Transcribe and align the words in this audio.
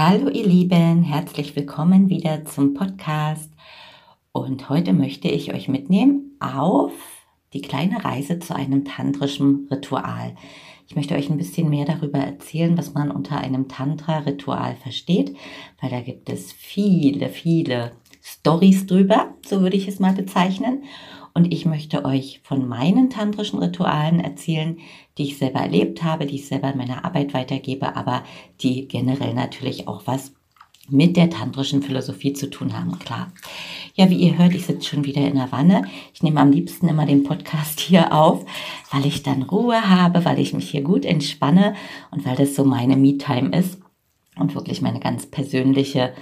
Hallo 0.00 0.28
ihr 0.28 0.46
Lieben, 0.46 1.02
herzlich 1.02 1.56
willkommen 1.56 2.08
wieder 2.08 2.44
zum 2.44 2.72
Podcast. 2.72 3.50
Und 4.30 4.68
heute 4.68 4.92
möchte 4.92 5.26
ich 5.26 5.52
euch 5.52 5.66
mitnehmen 5.66 6.36
auf 6.38 6.92
die 7.52 7.62
kleine 7.62 8.04
Reise 8.04 8.38
zu 8.38 8.54
einem 8.54 8.84
tantrischen 8.84 9.66
Ritual. 9.72 10.36
Ich 10.86 10.94
möchte 10.94 11.16
euch 11.16 11.28
ein 11.30 11.36
bisschen 11.36 11.68
mehr 11.68 11.84
darüber 11.84 12.20
erzählen, 12.20 12.78
was 12.78 12.94
man 12.94 13.10
unter 13.10 13.38
einem 13.38 13.66
Tantra-Ritual 13.66 14.76
versteht, 14.76 15.36
weil 15.80 15.90
da 15.90 16.00
gibt 16.00 16.30
es 16.30 16.52
viele, 16.52 17.28
viele 17.28 17.90
Stories 18.22 18.86
drüber, 18.86 19.34
so 19.44 19.62
würde 19.62 19.76
ich 19.76 19.88
es 19.88 19.98
mal 19.98 20.12
bezeichnen. 20.12 20.84
Und 21.38 21.54
ich 21.54 21.66
möchte 21.66 22.04
euch 22.04 22.40
von 22.42 22.66
meinen 22.66 23.10
tantrischen 23.10 23.60
Ritualen 23.60 24.18
erzählen, 24.18 24.76
die 25.16 25.22
ich 25.22 25.38
selber 25.38 25.60
erlebt 25.60 26.02
habe, 26.02 26.26
die 26.26 26.34
ich 26.34 26.48
selber 26.48 26.72
in 26.72 26.78
meiner 26.78 27.04
Arbeit 27.04 27.32
weitergebe, 27.32 27.94
aber 27.94 28.24
die 28.60 28.88
generell 28.88 29.34
natürlich 29.34 29.86
auch 29.86 30.02
was 30.06 30.32
mit 30.88 31.16
der 31.16 31.30
tantrischen 31.30 31.80
Philosophie 31.80 32.32
zu 32.32 32.50
tun 32.50 32.76
haben, 32.76 32.98
klar. 32.98 33.30
Ja, 33.94 34.10
wie 34.10 34.16
ihr 34.16 34.36
hört, 34.36 34.52
ich 34.52 34.66
sitze 34.66 34.88
schon 34.88 35.04
wieder 35.04 35.20
in 35.20 35.36
der 35.36 35.52
Wanne. 35.52 35.84
Ich 36.12 36.24
nehme 36.24 36.40
am 36.40 36.50
liebsten 36.50 36.88
immer 36.88 37.06
den 37.06 37.22
Podcast 37.22 37.78
hier 37.82 38.12
auf, 38.12 38.44
weil 38.90 39.06
ich 39.06 39.22
dann 39.22 39.44
Ruhe 39.44 39.88
habe, 39.88 40.24
weil 40.24 40.40
ich 40.40 40.54
mich 40.54 40.68
hier 40.68 40.82
gut 40.82 41.04
entspanne 41.04 41.76
und 42.10 42.26
weil 42.26 42.34
das 42.34 42.56
so 42.56 42.64
meine 42.64 42.96
Me-Time 42.96 43.56
ist 43.56 43.78
und 44.34 44.56
wirklich 44.56 44.82
meine 44.82 44.98
ganz 44.98 45.26
persönliche 45.26 46.14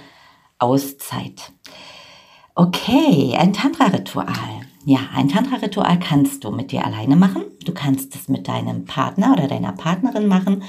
Auszeit. 0.59 1.53
Okay, 2.53 3.35
ein 3.35 3.53
Tantra-Ritual. 3.53 4.66
Ja, 4.89 4.99
ein 5.13 5.27
Tantra-Ritual 5.27 5.99
kannst 5.99 6.45
du 6.45 6.51
mit 6.51 6.71
dir 6.71 6.85
alleine 6.85 7.17
machen. 7.17 7.43
Du 7.65 7.73
kannst 7.73 8.15
es 8.15 8.29
mit 8.29 8.47
deinem 8.47 8.85
Partner 8.85 9.33
oder 9.33 9.49
deiner 9.49 9.73
Partnerin 9.73 10.27
machen. 10.27 10.63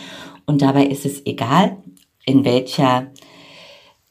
Und 0.44 0.61
dabei 0.61 0.86
ist 0.86 1.06
es 1.06 1.24
egal, 1.24 1.77
in 2.24 2.44
welcher, 2.44 3.12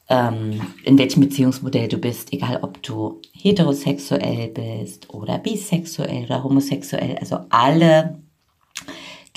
ähm, 0.08 0.62
in 0.84 0.96
welchem 0.96 1.20
Beziehungsmodell 1.20 1.88
du 1.88 1.98
bist, 1.98 2.32
egal 2.32 2.60
ob 2.62 2.82
du 2.82 3.20
heterosexuell 3.34 4.48
bist 4.48 5.12
oder 5.12 5.36
bisexuell 5.36 6.24
oder 6.24 6.42
homosexuell. 6.42 7.18
Also 7.18 7.40
alle 7.50 8.22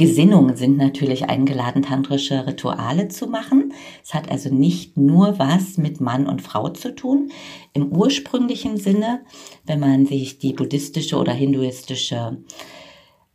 Gesinnungen 0.01 0.55
sind 0.55 0.77
natürlich 0.77 1.29
eingeladen, 1.29 1.83
tantrische 1.83 2.47
Rituale 2.47 3.07
zu 3.07 3.27
machen. 3.27 3.71
Es 4.03 4.15
hat 4.15 4.31
also 4.31 4.51
nicht 4.51 4.97
nur 4.97 5.37
was 5.37 5.77
mit 5.77 6.01
Mann 6.01 6.25
und 6.25 6.41
Frau 6.41 6.69
zu 6.69 6.95
tun. 6.95 7.31
Im 7.73 7.91
ursprünglichen 7.91 8.77
Sinne, 8.77 9.21
wenn 9.63 9.79
man 9.79 10.07
sich 10.07 10.39
die 10.39 10.53
buddhistische 10.53 11.17
oder 11.17 11.33
hinduistische 11.33 12.39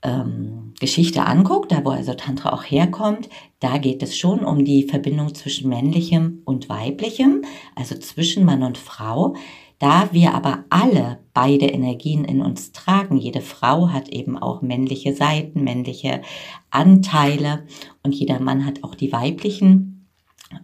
ähm, 0.03 0.75
Geschichte 0.81 1.25
anguckt, 1.25 1.71
da 1.71 1.85
wo 1.85 1.91
also 1.91 2.15
Tantra 2.15 2.53
auch 2.53 2.65
herkommt, 2.65 3.29
da 3.61 3.79
geht 3.79 4.03
es 4.03 4.17
schon 4.17 4.41
um 4.41 4.65
die 4.65 4.89
Verbindung 4.89 5.37
zwischen 5.37 5.69
männlichem 5.69 6.43
und 6.45 6.69
weiblichem, 6.69 7.43
also 7.77 7.97
zwischen 7.97 8.45
Mann 8.45 8.65
und 8.65 8.77
Frau. 8.77 9.37
Da 9.79 10.09
wir 10.13 10.35
aber 10.35 10.65
alle 10.71 11.19
beide 11.35 11.67
Energien 11.67 12.25
in 12.25 12.41
uns 12.41 12.73
tragen, 12.73 13.19
jede 13.19 13.43
Frau 13.43 13.91
hat 13.91 14.09
eben 14.09 14.39
auch 14.39 14.63
männliche 14.63 15.15
Seiten, 15.15 15.65
männliche 15.65 16.23
Anteile 16.71 17.67
und 18.03 18.15
jeder 18.15 18.41
Mann 18.41 18.65
hat 18.65 18.85
auch 18.85 18.95
die 18.95 19.13
weiblichen 19.13 20.09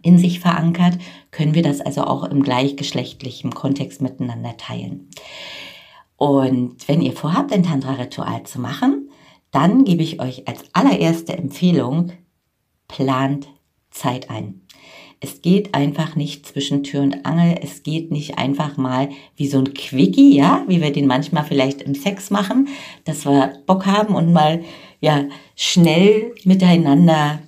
in 0.01 0.17
sich 0.17 0.39
verankert, 0.39 0.97
können 1.31 1.53
wir 1.53 1.61
das 1.61 1.81
also 1.81 2.03
auch 2.03 2.23
im 2.23 2.41
gleichgeschlechtlichen 2.41 3.51
Kontext 3.53 4.01
miteinander 4.01 4.55
teilen. 4.57 5.09
Und 6.15 6.87
wenn 6.87 7.01
ihr 7.01 7.13
vorhabt, 7.13 7.51
ein 7.51 7.63
Tantra-Ritual 7.63 8.43
zu 8.43 8.61
machen, 8.61 9.09
dann 9.51 9.83
gebe 9.83 10.01
ich 10.01 10.21
euch 10.21 10.47
als 10.47 10.63
allererste 10.73 11.37
Empfehlung, 11.37 12.13
plant 12.87 13.49
Zeit 13.91 14.29
ein. 14.29 14.61
Es 15.23 15.41
geht 15.41 15.73
einfach 15.73 16.17
nicht 16.17 16.45
zwischen 16.45 16.83
Tür 16.83 17.01
und 17.01 17.25
Angel. 17.25 17.57
Es 17.61 17.81
geht 17.81 18.11
nicht 18.11 18.37
einfach 18.37 18.75
mal 18.75 19.07
wie 19.37 19.47
so 19.47 19.57
ein 19.57 19.73
Quickie, 19.73 20.35
ja, 20.35 20.65
wie 20.67 20.81
wir 20.81 20.91
den 20.91 21.07
manchmal 21.07 21.45
vielleicht 21.45 21.81
im 21.81 21.95
Sex 21.95 22.29
machen, 22.29 22.67
dass 23.05 23.23
wir 23.23 23.53
Bock 23.65 23.85
haben 23.85 24.15
und 24.15 24.33
mal, 24.33 24.65
ja, 24.99 25.23
schnell 25.55 26.35
miteinander 26.43 27.39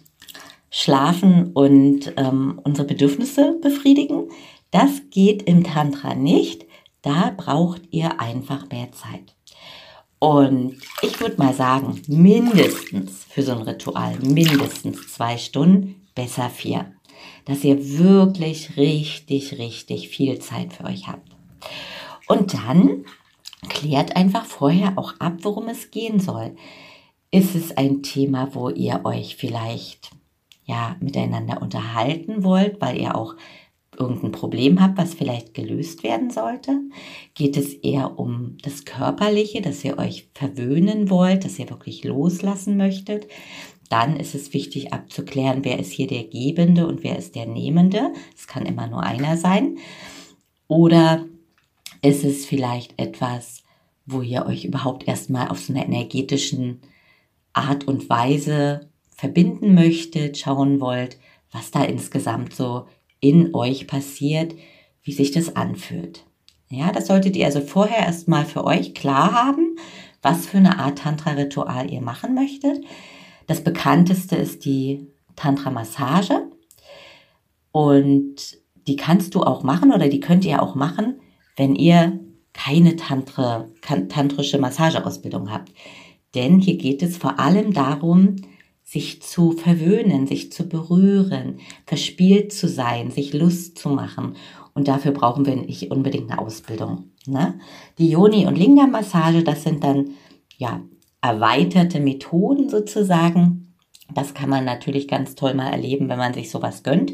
schlafen 0.71 1.51
und 1.51 2.13
ähm, 2.15 2.61
unsere 2.63 2.87
Bedürfnisse 2.87 3.59
befriedigen. 3.61 4.29
Das 4.71 5.01
geht 5.11 5.43
im 5.43 5.65
Tantra 5.65 6.15
nicht. 6.15 6.65
Da 7.01 7.33
braucht 7.35 7.81
ihr 7.91 8.21
einfach 8.21 8.69
mehr 8.69 8.93
Zeit. 8.93 9.35
Und 10.19 10.77
ich 11.01 11.19
würde 11.19 11.35
mal 11.37 11.53
sagen, 11.53 12.01
mindestens 12.07 13.25
für 13.29 13.43
so 13.43 13.51
ein 13.51 13.63
Ritual, 13.63 14.17
mindestens 14.21 15.13
zwei 15.13 15.37
Stunden, 15.37 16.07
besser 16.15 16.49
vier 16.49 16.95
dass 17.45 17.63
ihr 17.63 17.97
wirklich 17.99 18.75
richtig, 18.77 19.57
richtig 19.57 20.09
viel 20.09 20.39
Zeit 20.39 20.73
für 20.73 20.85
euch 20.85 21.07
habt. 21.07 21.35
Und 22.27 22.53
dann 22.53 23.05
klärt 23.69 24.15
einfach 24.15 24.45
vorher 24.45 24.97
auch 24.97 25.19
ab, 25.19 25.37
worum 25.41 25.67
es 25.67 25.91
gehen 25.91 26.19
soll. 26.19 26.55
Ist 27.31 27.55
es 27.55 27.75
ein 27.77 28.03
Thema, 28.03 28.53
wo 28.53 28.69
ihr 28.69 29.01
euch 29.03 29.35
vielleicht 29.35 30.11
ja 30.65 30.95
miteinander 30.99 31.61
unterhalten 31.61 32.43
wollt, 32.43 32.81
weil 32.81 32.99
ihr 32.99 33.15
auch 33.15 33.35
irgendein 33.97 34.31
Problem 34.31 34.81
habt, 34.81 34.97
was 34.97 35.13
vielleicht 35.13 35.53
gelöst 35.53 36.03
werden 36.03 36.29
sollte? 36.29 36.81
Geht 37.33 37.57
es 37.57 37.73
eher 37.73 38.19
um 38.19 38.57
das 38.61 38.85
Körperliche, 38.85 39.61
dass 39.61 39.83
ihr 39.83 39.97
euch 39.97 40.29
verwöhnen 40.33 41.09
wollt, 41.09 41.45
dass 41.45 41.59
ihr 41.59 41.69
wirklich 41.69 42.03
loslassen 42.03 42.77
möchtet? 42.77 43.27
Dann 43.89 44.17
ist 44.17 44.35
es 44.35 44.53
wichtig 44.53 44.93
abzuklären, 44.93 45.63
wer 45.63 45.79
ist 45.79 45.91
hier 45.91 46.07
der 46.07 46.23
Gebende 46.23 46.87
und 46.87 47.03
wer 47.03 47.17
ist 47.17 47.35
der 47.35 47.45
Nehmende. 47.45 48.13
Es 48.35 48.47
kann 48.47 48.65
immer 48.65 48.87
nur 48.87 49.03
einer 49.03 49.37
sein. 49.37 49.77
Oder 50.67 51.25
ist 52.01 52.23
es 52.23 52.45
vielleicht 52.45 52.99
etwas, 52.99 53.63
wo 54.05 54.21
ihr 54.21 54.45
euch 54.45 54.65
überhaupt 54.65 55.07
erstmal 55.07 55.49
auf 55.49 55.59
so 55.59 55.73
einer 55.73 55.85
energetischen 55.85 56.81
Art 57.53 57.87
und 57.87 58.09
Weise 58.09 58.89
verbinden 59.15 59.73
möchtet, 59.73 60.37
schauen 60.37 60.79
wollt, 60.79 61.17
was 61.51 61.71
da 61.71 61.83
insgesamt 61.83 62.53
so 62.53 62.87
in 63.19 63.55
euch 63.55 63.87
passiert, 63.87 64.55
wie 65.03 65.13
sich 65.13 65.31
das 65.31 65.55
anfühlt. 65.55 66.25
Ja, 66.69 66.91
das 66.91 67.07
solltet 67.07 67.35
ihr 67.35 67.45
also 67.45 67.61
vorher 67.61 68.05
erstmal 68.05 68.45
für 68.45 68.65
euch 68.65 68.93
klar 68.93 69.31
haben, 69.31 69.77
was 70.21 70.47
für 70.47 70.57
eine 70.57 70.79
Art 70.79 70.99
Tantra-Ritual 70.99 71.91
ihr 71.91 72.01
machen 72.01 72.33
möchtet. 72.33 72.83
Das 73.47 73.63
bekannteste 73.63 74.35
ist 74.35 74.65
die 74.65 75.07
Tantra-Massage. 75.35 76.49
Und 77.71 78.57
die 78.87 78.95
kannst 78.95 79.35
du 79.35 79.41
auch 79.41 79.63
machen 79.63 79.91
oder 79.91 80.07
die 80.07 80.19
könnt 80.19 80.45
ihr 80.45 80.61
auch 80.61 80.75
machen, 80.75 81.19
wenn 81.57 81.75
ihr 81.75 82.19
keine 82.53 82.95
Tantra, 82.95 83.67
tantrische 83.81 84.59
Massageausbildung 84.59 85.51
habt. 85.51 85.73
Denn 86.35 86.59
hier 86.59 86.77
geht 86.77 87.03
es 87.03 87.17
vor 87.17 87.39
allem 87.39 87.73
darum, 87.73 88.37
sich 88.83 89.21
zu 89.21 89.51
verwöhnen, 89.51 90.27
sich 90.27 90.51
zu 90.51 90.69
berühren, 90.69 91.59
verspielt 91.85 92.53
zu 92.53 92.67
sein, 92.67 93.09
sich 93.09 93.33
Lust 93.33 93.77
zu 93.79 93.89
machen. 93.89 94.35
Und 94.73 94.87
dafür 94.87 95.11
brauchen 95.11 95.45
wir 95.45 95.55
nicht 95.55 95.91
unbedingt 95.91 96.31
eine 96.31 96.39
Ausbildung. 96.39 97.11
Ne? 97.25 97.59
Die 97.97 98.09
Yoni- 98.09 98.45
und 98.45 98.57
Lingam-Massage, 98.57 99.43
das 99.43 99.63
sind 99.63 99.83
dann 99.83 100.11
ja 100.57 100.81
erweiterte 101.25 101.99
Methoden 101.99 102.69
sozusagen. 102.69 103.73
Das 104.13 104.33
kann 104.33 104.49
man 104.49 104.65
natürlich 104.65 105.07
ganz 105.07 105.35
toll 105.35 105.53
mal 105.53 105.71
erleben, 105.71 106.09
wenn 106.09 106.19
man 106.19 106.33
sich 106.33 106.51
sowas 106.51 106.83
gönnt 106.83 107.13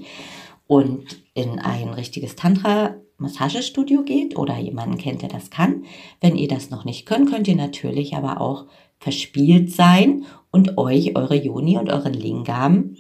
und 0.68 1.22
in 1.34 1.60
ein 1.60 1.90
richtiges 1.90 2.36
Tantra 2.36 2.96
Massagestudio 3.18 4.04
geht 4.04 4.38
oder 4.38 4.58
jemanden 4.58 4.98
kennt, 4.98 5.22
der 5.22 5.30
das 5.30 5.50
kann. 5.50 5.86
Wenn 6.20 6.36
ihr 6.36 6.48
das 6.48 6.70
noch 6.70 6.86
nicht 6.86 7.06
könnt, 7.06 7.30
könnt 7.30 7.48
ihr 7.48 7.56
natürlich 7.56 8.16
aber 8.16 8.42
auch 8.42 8.66
verspielt 9.00 9.72
sein 9.72 10.26
und 10.52 10.78
euch 10.78 11.16
eure 11.16 11.36
Joni 11.36 11.78
und 11.78 11.90
euren 11.90 12.14
Lingam 12.14 12.96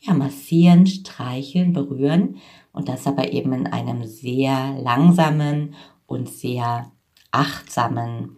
ja, 0.00 0.14
massieren, 0.14 0.86
streicheln, 0.86 1.72
berühren 1.72 2.36
und 2.72 2.88
das 2.88 3.06
aber 3.06 3.32
eben 3.32 3.52
in 3.52 3.66
einem 3.66 4.04
sehr 4.04 4.78
langsamen 4.82 5.74
und 6.06 6.28
sehr 6.28 6.90
achtsamen 7.30 8.36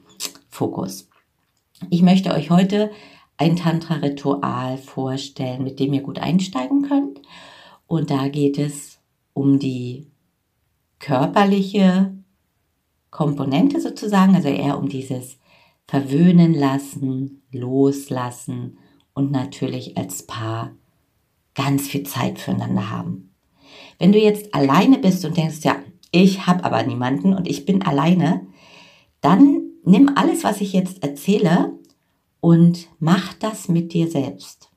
Fokus. 0.49 1.08
Ich 1.91 2.03
möchte 2.03 2.33
euch 2.33 2.51
heute 2.51 2.91
ein 3.37 3.57
Tantra-Ritual 3.57 4.79
vorstellen, 4.79 5.63
mit 5.63 5.79
dem 5.79 5.93
ihr 5.93 6.03
gut 6.03 6.19
einsteigen 6.19 6.83
könnt. 6.83 7.21
Und 7.87 8.11
da 8.11 8.29
geht 8.29 8.59
es 8.59 8.99
um 9.33 9.59
die 9.59 10.11
körperliche 10.99 12.13
Komponente 13.11 13.81
sozusagen, 13.81 14.35
also 14.35 14.49
eher 14.49 14.79
um 14.79 14.89
dieses 14.89 15.39
Verwöhnen 15.87 16.53
lassen, 16.53 17.43
loslassen 17.53 18.79
und 19.15 19.31
natürlich 19.31 19.97
als 19.97 20.27
Paar 20.27 20.73
ganz 21.55 21.89
viel 21.89 22.03
Zeit 22.03 22.39
füreinander 22.39 22.91
haben. 22.91 23.35
Wenn 23.99 24.13
du 24.13 24.19
jetzt 24.19 24.55
alleine 24.55 24.99
bist 24.99 25.25
und 25.25 25.37
denkst, 25.37 25.61
ja, 25.63 25.77
ich 26.11 26.47
habe 26.47 26.65
aber 26.65 26.83
niemanden 26.83 27.35
und 27.35 27.49
ich 27.49 27.65
bin 27.65 27.83
alleine, 27.83 28.47
dann 29.21 29.68
nimm 29.85 30.13
alles, 30.17 30.45
was 30.45 30.61
ich 30.61 30.73
jetzt 30.73 31.03
erzähle 31.03 31.73
und 32.41 32.89
mach 32.99 33.35
das 33.35 33.69
mit 33.69 33.93
dir 33.93 34.11
selbst. 34.11 34.71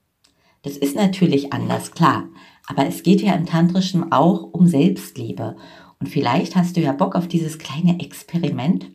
Das 0.63 0.77
ist 0.77 0.95
natürlich 0.95 1.53
anders, 1.53 1.92
klar. 1.92 2.30
Aber 2.68 2.86
es 2.86 3.03
geht 3.03 3.21
ja 3.21 3.33
im 3.33 3.45
Tantrischen 3.45 4.12
auch 4.12 4.44
um 4.53 4.68
Selbstliebe. 4.68 5.57
Und 6.00 6.07
vielleicht 6.07 6.56
hast 6.56 6.77
du 6.77 6.81
ja 6.81 6.94
Bock 6.94 7.15
auf 7.15 7.27
dieses 7.27 7.57
kleine 7.57 8.00
Experiment 8.00 8.92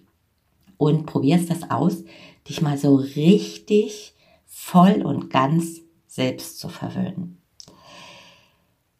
und 0.76 1.06
probierst 1.06 1.50
das 1.50 1.70
aus, 1.70 2.04
dich 2.48 2.62
mal 2.62 2.78
so 2.78 2.96
richtig 2.96 4.14
voll 4.46 5.02
und 5.02 5.30
ganz 5.30 5.80
selbst 6.06 6.58
zu 6.58 6.68
verwöhnen. 6.68 7.42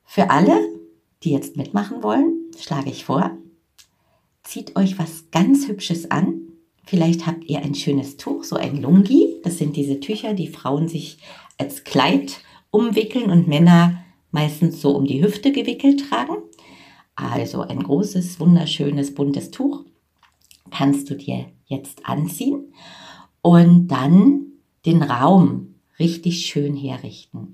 Für 0.05 0.31
alle, 0.31 0.56
die 1.23 1.32
jetzt 1.32 1.56
mitmachen 1.56 2.03
wollen, 2.03 2.50
schlage 2.58 2.91
ich 2.91 3.05
vor, 3.05 3.37
zieht 4.44 4.76
euch 4.76 4.99
was 4.99 5.31
ganz 5.31 5.69
Hübsches 5.69 6.11
an. 6.11 6.36
Vielleicht 6.87 7.27
habt 7.27 7.44
ihr 7.44 7.59
ein 7.59 7.75
schönes 7.75 8.17
Tuch, 8.17 8.44
so 8.44 8.55
ein 8.56 8.81
Lungi. 8.81 9.41
Das 9.43 9.59
sind 9.59 9.75
diese 9.75 9.99
Tücher, 9.99 10.35
die 10.35 10.47
Frauen 10.47 10.87
sich 10.87 11.19
als 11.59 11.83
Kleid 11.83 12.41
umwickeln 12.71 13.31
und 13.31 13.49
Männer 13.49 14.05
meistens 14.31 14.81
so 14.81 14.97
um 14.97 15.05
die 15.05 15.23
Hüfte 15.23 15.50
gewickelt 15.50 16.09
tragen. 16.09 16.37
Also 17.17 17.62
ein 17.62 17.83
großes, 17.83 18.38
wunderschönes, 18.38 19.15
buntes 19.15 19.50
Tuch 19.50 19.85
kannst 20.71 21.11
du 21.11 21.17
dir 21.17 21.47
jetzt 21.67 22.06
anziehen 22.06 22.73
und 23.43 23.89
dann 23.89 24.47
den 24.85 25.03
Raum 25.03 25.75
richtig 25.99 26.47
schön 26.47 26.77
herrichten. 26.77 27.53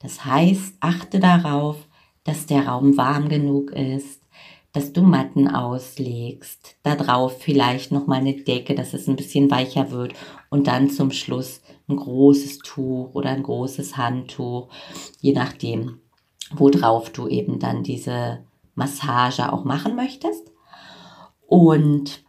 Das 0.00 0.26
heißt, 0.26 0.74
achte 0.80 1.20
darauf, 1.20 1.88
dass 2.24 2.46
der 2.46 2.66
Raum 2.66 2.96
warm 2.96 3.28
genug 3.28 3.70
ist, 3.70 4.20
dass 4.74 4.92
du 4.92 5.02
Matten 5.02 5.48
auslegst, 5.48 6.76
da 6.82 6.96
drauf 6.96 7.40
vielleicht 7.40 7.92
noch 7.92 8.08
mal 8.08 8.16
eine 8.16 8.34
Decke, 8.34 8.74
dass 8.74 8.92
es 8.92 9.08
ein 9.08 9.14
bisschen 9.14 9.50
weicher 9.50 9.92
wird 9.92 10.14
und 10.50 10.66
dann 10.66 10.90
zum 10.90 11.12
Schluss 11.12 11.62
ein 11.88 11.96
großes 11.96 12.58
Tuch 12.58 13.14
oder 13.14 13.30
ein 13.30 13.44
großes 13.44 13.96
Handtuch, 13.96 14.68
je 15.20 15.32
nachdem, 15.32 16.00
worauf 16.52 17.10
du 17.10 17.28
eben 17.28 17.60
dann 17.60 17.84
diese 17.84 18.44
Massage 18.74 19.52
auch 19.52 19.64
machen 19.64 19.94
möchtest. 19.94 20.50
Und 21.46 22.24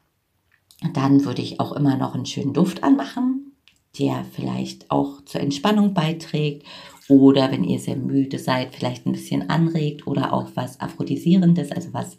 dann 0.94 1.25
würde 1.25 1.41
ich 1.41 1.59
auch 1.59 1.71
immer 1.71 1.98
noch 1.98 2.13
einen 2.13 2.27
schönen 2.27 2.53
Duft 2.53 2.83
anmachen, 2.83 3.56
der 3.98 4.24
vielleicht 4.24 4.91
auch 4.91 5.21
zur 5.25 5.41
Entspannung 5.41 5.95
beiträgt 5.95 6.63
oder 7.07 7.52
wenn 7.52 7.63
ihr 7.63 7.80
sehr 7.80 7.96
müde 7.96 8.40
seid, 8.40 8.75
vielleicht 8.75 9.06
ein 9.06 9.12
bisschen 9.12 9.50
anregt 9.50 10.07
oder 10.07 10.34
auch 10.34 10.50
was 10.56 10.80
Aphrodisierendes, 10.80 11.72
also 11.72 11.94
was 11.94 12.18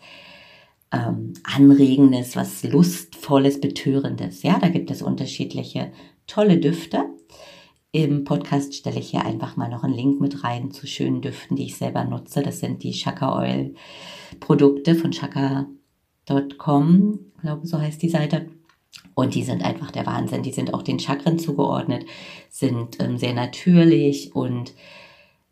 ähm, 0.92 1.34
Anregendes, 1.42 2.36
was 2.36 2.62
Lustvolles, 2.62 3.60
Betörendes. 3.60 4.42
Ja, 4.42 4.58
da 4.58 4.68
gibt 4.68 4.90
es 4.90 5.02
unterschiedliche 5.02 5.92
tolle 6.26 6.58
Düfte. 6.58 7.04
Im 7.92 8.24
Podcast 8.24 8.74
stelle 8.74 8.98
ich 9.00 9.10
hier 9.10 9.24
einfach 9.24 9.56
mal 9.56 9.70
noch 9.70 9.82
einen 9.82 9.94
Link 9.94 10.20
mit 10.20 10.44
rein 10.44 10.70
zu 10.70 10.86
schönen 10.86 11.22
Düften, 11.22 11.56
die 11.56 11.64
ich 11.64 11.76
selber 11.76 12.04
nutze. 12.04 12.42
Das 12.42 12.60
sind 12.60 12.82
die 12.82 12.92
Shaka 12.92 13.38
Oil 13.38 13.74
Produkte 14.40 14.94
von 14.94 15.12
shaka.com, 15.12 15.68
glaube 17.40 17.66
so 17.66 17.80
heißt 17.80 18.02
die 18.02 18.10
Seite. 18.10 18.46
Und 19.16 19.34
die 19.34 19.44
sind 19.44 19.64
einfach 19.64 19.90
der 19.90 20.04
Wahnsinn. 20.04 20.42
Die 20.42 20.52
sind 20.52 20.74
auch 20.74 20.82
den 20.82 20.98
Chakren 20.98 21.38
zugeordnet, 21.38 22.04
sind 22.50 23.02
ähm, 23.02 23.16
sehr 23.16 23.32
natürlich 23.32 24.36
und 24.36 24.74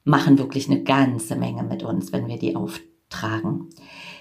machen 0.04 0.38
wirklich 0.38 0.68
eine 0.68 0.82
ganze 0.82 1.34
Menge 1.34 1.62
mit 1.62 1.82
uns, 1.82 2.12
wenn 2.12 2.28
wir 2.28 2.38
die 2.38 2.56
auftragen. 2.56 3.70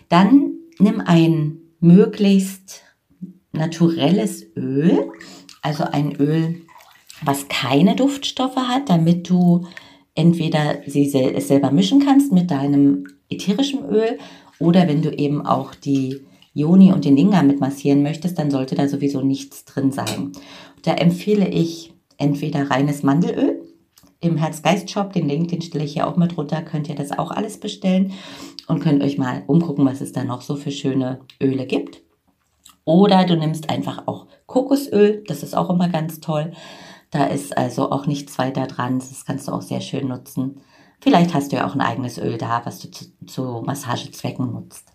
Dann 0.08 0.54
nimm 0.80 1.02
ein 1.02 1.58
möglichst 1.82 2.84
naturelles 3.52 4.46
Öl, 4.56 5.12
also 5.62 5.84
ein 5.84 6.16
Öl, 6.16 6.62
was 7.22 7.50
keine 7.50 7.98
Duftstoffe 7.98 8.56
hat, 8.56 8.90
damit 8.90 9.30
du 9.30 9.68
entweder 10.16 10.84
sie 10.88 11.10
sel 11.10 11.40
selber 11.42 11.72
mischen 11.72 12.00
kannst 12.00 12.32
mit 12.32 12.50
deinem 12.50 13.08
ätherischen 13.30 13.84
Öl 13.90 14.20
oder 14.60 14.88
wenn 14.88 15.02
du 15.02 15.14
eben 15.14 15.46
auch 15.46 15.76
die 15.76 16.22
Joni 16.54 16.94
und 16.94 17.06
den 17.06 17.16
Lingam 17.16 17.48
mit 17.48 17.60
massieren 17.60 18.04
möchtest, 18.04 18.38
dann 18.38 18.52
sollte 18.52 18.76
da 18.76 18.88
sowieso 18.88 19.22
nichts 19.22 19.66
drin 19.66 19.92
sein. 19.92 20.32
Da 20.84 20.94
empfehle 20.94 21.48
ich 21.48 21.94
entweder 22.18 22.70
reines 22.70 23.04
Mandelöl 23.04 23.62
im 24.20 24.38
Herz-Geist-Shop, 24.38 25.12
den 25.14 25.28
Link, 25.28 25.50
den 25.50 25.62
stelle 25.62 25.84
ich 25.84 25.94
hier 25.94 26.08
auch 26.08 26.16
mit 26.16 26.38
runter, 26.38 26.62
könnt 26.62 26.88
ihr 26.88 26.96
das 26.96 27.12
auch 27.12 27.32
alles 27.32 27.60
bestellen 27.60 28.14
und 28.68 28.82
könnt 28.82 29.04
euch 29.04 29.18
mal 29.18 29.44
umgucken, 29.48 29.86
was 29.86 30.02
es 30.02 30.14
da 30.14 30.24
noch 30.24 30.42
so 30.42 30.56
für 30.56 30.72
schöne 30.72 31.20
Öle 31.42 31.66
gibt. 31.66 32.02
Oder 32.86 33.26
du 33.26 33.36
nimmst 33.36 33.70
einfach 33.70 34.08
auch 34.08 34.28
Kokosöl, 34.46 35.24
das 35.28 35.44
ist 35.44 35.56
auch 35.56 35.70
immer 35.70 35.90
ganz 35.90 36.20
toll. 36.20 36.52
Da 37.12 37.26
ist 37.26 37.58
also 37.58 37.92
auch 37.92 38.08
nichts 38.08 38.38
weiter 38.38 38.68
dran, 38.68 39.00
das 39.00 39.26
kannst 39.26 39.48
du 39.48 39.52
auch 39.52 39.62
sehr 39.62 39.82
schön 39.82 40.08
nutzen. 40.08 40.62
Vielleicht 41.00 41.34
hast 41.34 41.52
du 41.52 41.58
ja 41.58 41.68
auch 41.68 41.76
ein 41.76 41.82
eigenes 41.82 42.18
Öl 42.18 42.38
da, 42.38 42.62
was 42.66 42.80
du 42.80 42.90
zu, 42.90 43.06
zu 43.26 43.64
Massagezwecken 43.66 44.52
nutzt. 44.52 44.93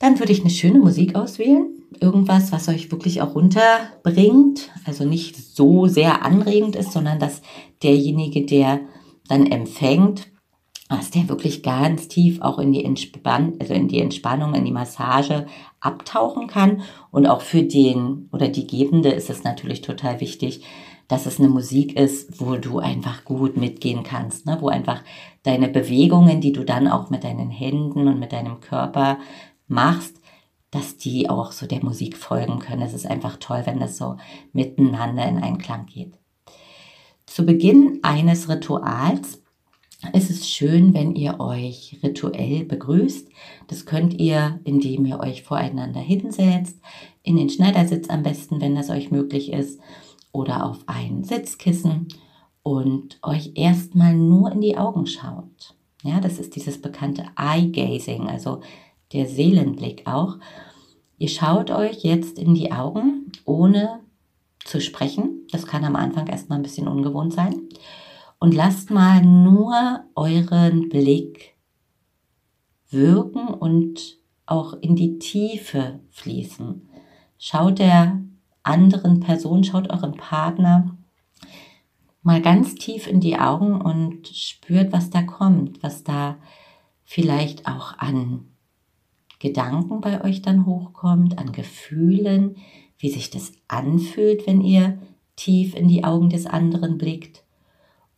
Dann 0.00 0.18
würde 0.18 0.32
ich 0.32 0.40
eine 0.40 0.50
schöne 0.50 0.78
Musik 0.78 1.14
auswählen. 1.14 1.74
Irgendwas, 2.00 2.52
was 2.52 2.68
euch 2.68 2.90
wirklich 2.90 3.20
auch 3.22 3.34
runterbringt. 3.34 4.70
Also 4.86 5.04
nicht 5.04 5.36
so 5.36 5.86
sehr 5.86 6.24
anregend 6.24 6.74
ist, 6.74 6.92
sondern 6.92 7.20
dass 7.20 7.42
derjenige, 7.82 8.44
der 8.44 8.80
dann 9.28 9.46
empfängt, 9.46 10.26
dass 10.88 11.10
der 11.10 11.28
wirklich 11.28 11.62
ganz 11.62 12.08
tief 12.08 12.40
auch 12.40 12.58
in 12.58 12.72
die, 12.72 12.84
Entspann 12.84 13.52
also 13.60 13.74
in 13.74 13.88
die 13.88 14.00
Entspannung, 14.00 14.54
in 14.54 14.64
die 14.64 14.72
Massage 14.72 15.46
abtauchen 15.80 16.46
kann. 16.46 16.80
Und 17.10 17.26
auch 17.26 17.42
für 17.42 17.62
den 17.62 18.28
oder 18.32 18.48
die 18.48 18.66
Gebende 18.66 19.10
ist 19.10 19.28
es 19.28 19.44
natürlich 19.44 19.82
total 19.82 20.20
wichtig, 20.20 20.64
dass 21.08 21.26
es 21.26 21.38
eine 21.38 21.48
Musik 21.48 21.98
ist, 21.98 22.40
wo 22.40 22.56
du 22.56 22.78
einfach 22.78 23.24
gut 23.24 23.56
mitgehen 23.56 24.02
kannst, 24.02 24.46
ne? 24.46 24.58
wo 24.60 24.68
einfach 24.68 25.02
deine 25.42 25.68
Bewegungen, 25.68 26.40
die 26.40 26.52
du 26.52 26.64
dann 26.64 26.88
auch 26.88 27.10
mit 27.10 27.24
deinen 27.24 27.50
Händen 27.50 28.08
und 28.08 28.18
mit 28.18 28.32
deinem 28.32 28.60
Körper 28.60 29.18
machst, 29.70 30.20
dass 30.70 30.96
die 30.96 31.28
auch 31.28 31.52
so 31.52 31.66
der 31.66 31.84
Musik 31.84 32.16
folgen 32.16 32.58
können. 32.58 32.82
Es 32.82 32.94
ist 32.94 33.06
einfach 33.06 33.36
toll, 33.38 33.62
wenn 33.64 33.80
das 33.80 33.96
so 33.96 34.16
miteinander 34.52 35.26
in 35.26 35.38
Einklang 35.38 35.86
geht. 35.86 36.14
Zu 37.26 37.44
Beginn 37.44 38.00
eines 38.02 38.48
Rituals 38.48 39.42
ist 40.12 40.30
es 40.30 40.48
schön, 40.48 40.94
wenn 40.94 41.14
ihr 41.14 41.40
euch 41.40 41.98
rituell 42.02 42.64
begrüßt. 42.64 43.28
Das 43.66 43.84
könnt 43.84 44.18
ihr, 44.18 44.60
indem 44.64 45.04
ihr 45.04 45.20
euch 45.20 45.42
voreinander 45.42 46.00
hinsetzt, 46.00 46.80
in 47.22 47.36
den 47.36 47.50
Schneidersitz 47.50 48.08
am 48.08 48.22
besten, 48.22 48.60
wenn 48.60 48.74
das 48.74 48.90
euch 48.90 49.10
möglich 49.10 49.52
ist, 49.52 49.80
oder 50.32 50.64
auf 50.64 50.78
ein 50.86 51.24
Sitzkissen 51.24 52.08
und 52.62 53.18
euch 53.22 53.52
erstmal 53.56 54.14
nur 54.14 54.52
in 54.52 54.60
die 54.60 54.76
Augen 54.76 55.06
schaut. 55.06 55.74
Ja, 56.02 56.20
das 56.20 56.38
ist 56.38 56.56
dieses 56.56 56.80
bekannte 56.80 57.26
Eye 57.36 57.70
Gazing, 57.70 58.28
also 58.28 58.60
der 59.12 59.26
Seelenblick 59.26 60.06
auch. 60.06 60.38
Ihr 61.18 61.28
schaut 61.28 61.70
euch 61.70 62.02
jetzt 62.02 62.38
in 62.38 62.54
die 62.54 62.72
Augen, 62.72 63.32
ohne 63.44 64.00
zu 64.64 64.80
sprechen. 64.80 65.46
Das 65.50 65.66
kann 65.66 65.84
am 65.84 65.96
Anfang 65.96 66.26
erstmal 66.26 66.58
ein 66.58 66.62
bisschen 66.62 66.88
ungewohnt 66.88 67.32
sein. 67.32 67.68
Und 68.38 68.54
lasst 68.54 68.90
mal 68.90 69.22
nur 69.22 70.04
euren 70.14 70.88
Blick 70.88 71.56
wirken 72.88 73.48
und 73.48 74.18
auch 74.46 74.74
in 74.80 74.96
die 74.96 75.18
Tiefe 75.18 76.00
fließen. 76.10 76.88
Schaut 77.38 77.78
der 77.78 78.20
anderen 78.62 79.20
Person, 79.20 79.64
schaut 79.64 79.90
euren 79.90 80.14
Partner 80.14 80.96
mal 82.22 82.42
ganz 82.42 82.74
tief 82.74 83.06
in 83.06 83.20
die 83.20 83.38
Augen 83.38 83.80
und 83.80 84.28
spürt, 84.28 84.92
was 84.92 85.10
da 85.10 85.22
kommt, 85.22 85.82
was 85.82 86.04
da 86.04 86.36
vielleicht 87.04 87.66
auch 87.66 87.96
an 87.98 88.49
Gedanken 89.40 90.02
bei 90.02 90.22
euch 90.22 90.42
dann 90.42 90.66
hochkommt, 90.66 91.38
an 91.38 91.50
Gefühlen, 91.50 92.56
wie 92.98 93.10
sich 93.10 93.30
das 93.30 93.52
anfühlt, 93.66 94.46
wenn 94.46 94.60
ihr 94.60 94.98
tief 95.34 95.74
in 95.74 95.88
die 95.88 96.04
Augen 96.04 96.28
des 96.28 96.46
anderen 96.46 96.98
blickt. 96.98 97.42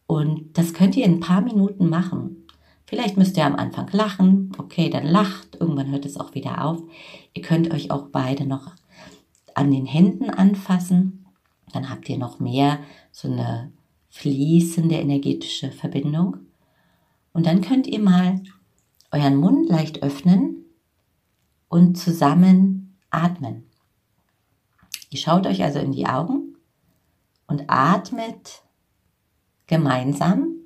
Und 0.06 0.58
das 0.58 0.74
könnt 0.74 0.96
ihr 0.96 1.06
in 1.06 1.14
ein 1.14 1.20
paar 1.20 1.40
Minuten 1.40 1.88
machen. 1.88 2.44
Vielleicht 2.84 3.16
müsst 3.16 3.36
ihr 3.36 3.46
am 3.46 3.54
Anfang 3.54 3.88
lachen, 3.92 4.52
okay, 4.58 4.90
dann 4.90 5.06
lacht, 5.06 5.56
irgendwann 5.60 5.92
hört 5.92 6.04
es 6.04 6.18
auch 6.18 6.34
wieder 6.34 6.64
auf. 6.64 6.82
Ihr 7.32 7.42
könnt 7.42 7.72
euch 7.72 7.90
auch 7.92 8.08
beide 8.08 8.44
noch 8.44 8.72
an 9.54 9.70
den 9.70 9.86
Händen 9.86 10.28
anfassen, 10.28 11.26
dann 11.72 11.88
habt 11.88 12.08
ihr 12.08 12.18
noch 12.18 12.40
mehr 12.40 12.80
so 13.12 13.28
eine 13.28 13.72
fließende 14.10 14.96
energetische 14.96 15.70
Verbindung. 15.70 16.38
Und 17.32 17.46
dann 17.46 17.60
könnt 17.60 17.86
ihr 17.86 18.00
mal 18.00 18.42
euren 19.12 19.36
Mund 19.36 19.68
leicht 19.68 20.02
öffnen 20.02 20.61
und 21.72 21.94
zusammen 21.96 22.98
atmen. 23.08 23.66
Ihr 25.08 25.18
schaut 25.18 25.46
euch 25.46 25.62
also 25.64 25.78
in 25.78 25.92
die 25.92 26.06
Augen 26.06 26.58
und 27.46 27.64
atmet 27.68 28.62
gemeinsam 29.66 30.56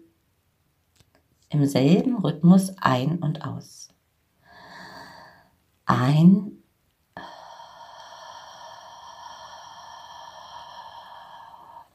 im 1.48 1.64
selben 1.64 2.18
Rhythmus 2.18 2.76
ein 2.78 3.20
und 3.20 3.44
aus. 3.44 3.90
Ein 5.84 6.64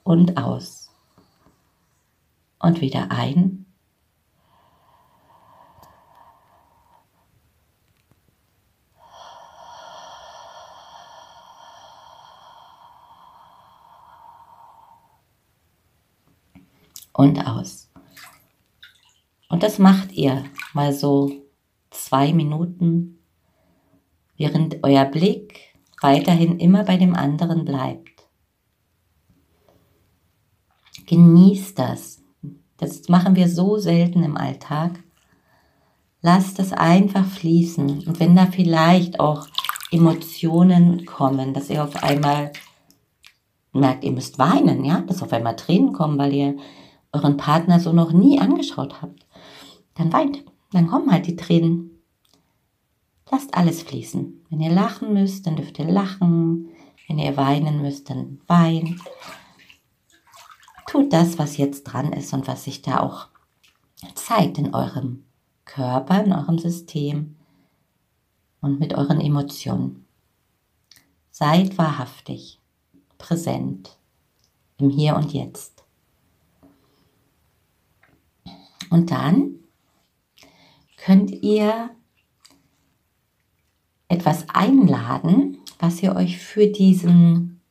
und 0.04 0.38
aus. 0.38 0.90
Und 2.60 2.80
wieder 2.80 3.12
ein 3.12 3.66
und 17.14 17.46
aus. 17.46 17.90
Und 19.50 19.64
das 19.64 19.80
macht 19.80 20.14
ihr 20.14 20.46
mal 20.74 20.94
so 20.94 21.32
zwei 21.90 22.34
Minuten, 22.34 23.20
während 24.38 24.84
euer 24.84 25.06
Blick 25.06 25.60
weiterhin 26.02 26.60
immer 26.60 26.84
bei 26.84 26.98
dem 26.98 27.16
anderen 27.16 27.66
bleibt. 27.66 28.24
Genießt 31.06 31.78
das. 31.78 32.22
Das 32.78 33.10
machen 33.10 33.36
wir 33.36 33.50
so 33.50 33.78
selten 33.78 34.24
im 34.24 34.38
Alltag. 34.38 35.04
Lasst 36.22 36.60
es 36.60 36.72
einfach 36.72 37.26
fließen. 37.26 38.08
Und 38.08 38.20
wenn 38.20 38.36
da 38.36 38.48
vielleicht 38.48 39.20
auch 39.20 39.48
Emotionen 39.92 41.06
kommen, 41.06 41.54
dass 41.54 41.70
ihr 41.70 41.84
auf 41.84 42.02
einmal 42.02 42.52
merkt, 43.74 44.04
ihr 44.04 44.12
müsst 44.12 44.40
weinen, 44.40 44.86
ja, 44.86 45.02
dass 45.02 45.22
auf 45.22 45.34
einmal 45.34 45.56
Tränen 45.56 45.94
kommen, 45.94 46.18
weil 46.18 46.34
ihr 46.34 46.56
euren 47.14 47.38
Partner 47.38 47.80
so 47.80 47.94
noch 47.94 48.12
nie 48.12 48.40
angeschaut 48.40 49.02
habt, 49.02 49.26
dann 49.96 50.14
weint. 50.14 50.44
Dann 50.72 50.88
kommen 50.88 51.12
halt 51.12 51.28
die 51.28 51.36
Tränen. 51.36 52.02
Lasst 53.30 53.54
alles 53.56 53.84
fließen. 53.84 54.46
Wenn 54.50 54.62
ihr 54.62 54.72
lachen 54.72 55.14
müsst, 55.14 55.46
dann 55.46 55.56
dürft 55.56 55.80
ihr 55.80 55.90
lachen. 55.90 56.70
Wenn 57.08 57.20
ihr 57.20 57.36
weinen 57.38 57.82
müsst, 57.82 58.10
dann 58.10 58.40
weint. 58.48 59.00
Tut 60.88 61.14
das, 61.14 61.38
was 61.40 61.58
jetzt 61.58 61.84
dran 61.84 62.12
ist 62.14 62.34
und 62.34 62.48
was 62.48 62.64
sich 62.66 62.82
da 62.82 63.00
auch 63.00 63.28
zeigt 64.16 64.58
in 64.58 64.74
eurem 64.74 65.24
Körper, 65.66 66.24
in 66.24 66.34
eurem 66.34 66.60
System 66.60 67.38
und 68.60 68.80
mit 68.80 68.94
euren 68.94 69.22
Emotionen. 69.22 70.06
Seid 71.32 71.78
wahrhaftig, 71.78 72.60
präsent, 73.18 73.98
im 74.78 74.90
Hier 74.90 75.16
und 75.16 75.32
Jetzt. 75.34 75.81
Und 78.92 79.10
dann 79.10 79.56
könnt 80.98 81.32
ihr 81.32 81.90
etwas 84.10 84.50
einladen, 84.50 85.58
was 85.80 86.04
ihr 86.04 86.14
euch 86.16 86.38
für 86.38 86.68
diesen 86.68 87.62